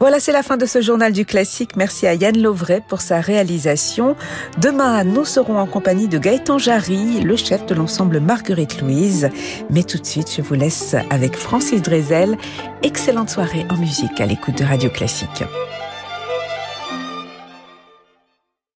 Voilà, 0.00 0.20
c'est 0.20 0.32
la 0.32 0.42
fin 0.42 0.56
de 0.56 0.64
ce 0.64 0.80
journal 0.80 1.12
du 1.12 1.26
classique. 1.26 1.76
Merci 1.76 2.06
à 2.06 2.14
Yann 2.14 2.40
Lovray 2.40 2.80
pour 2.88 3.02
sa 3.02 3.20
réalisation. 3.20 4.16
Demain, 4.56 5.04
nous 5.04 5.26
serons 5.26 5.58
en 5.58 5.66
compagnie 5.66 6.08
de 6.08 6.16
Gaëtan 6.16 6.56
Jarry, 6.56 7.20
le 7.20 7.36
chef 7.36 7.66
de 7.66 7.74
l'ensemble 7.74 8.20
Marguerite 8.20 8.80
Louise. 8.80 9.28
Mais 9.68 9.82
tout 9.82 9.98
de 9.98 10.06
suite, 10.06 10.32
je 10.34 10.40
vous 10.40 10.54
laisse 10.54 10.96
avec 11.10 11.36
Francis 11.36 11.82
Drezel. 11.82 12.38
Excellente 12.82 13.28
soirée 13.28 13.66
en 13.68 13.76
musique 13.76 14.18
à 14.18 14.24
l'écoute 14.24 14.56
de 14.56 14.64
Radio 14.64 14.88
Classique. 14.88 15.44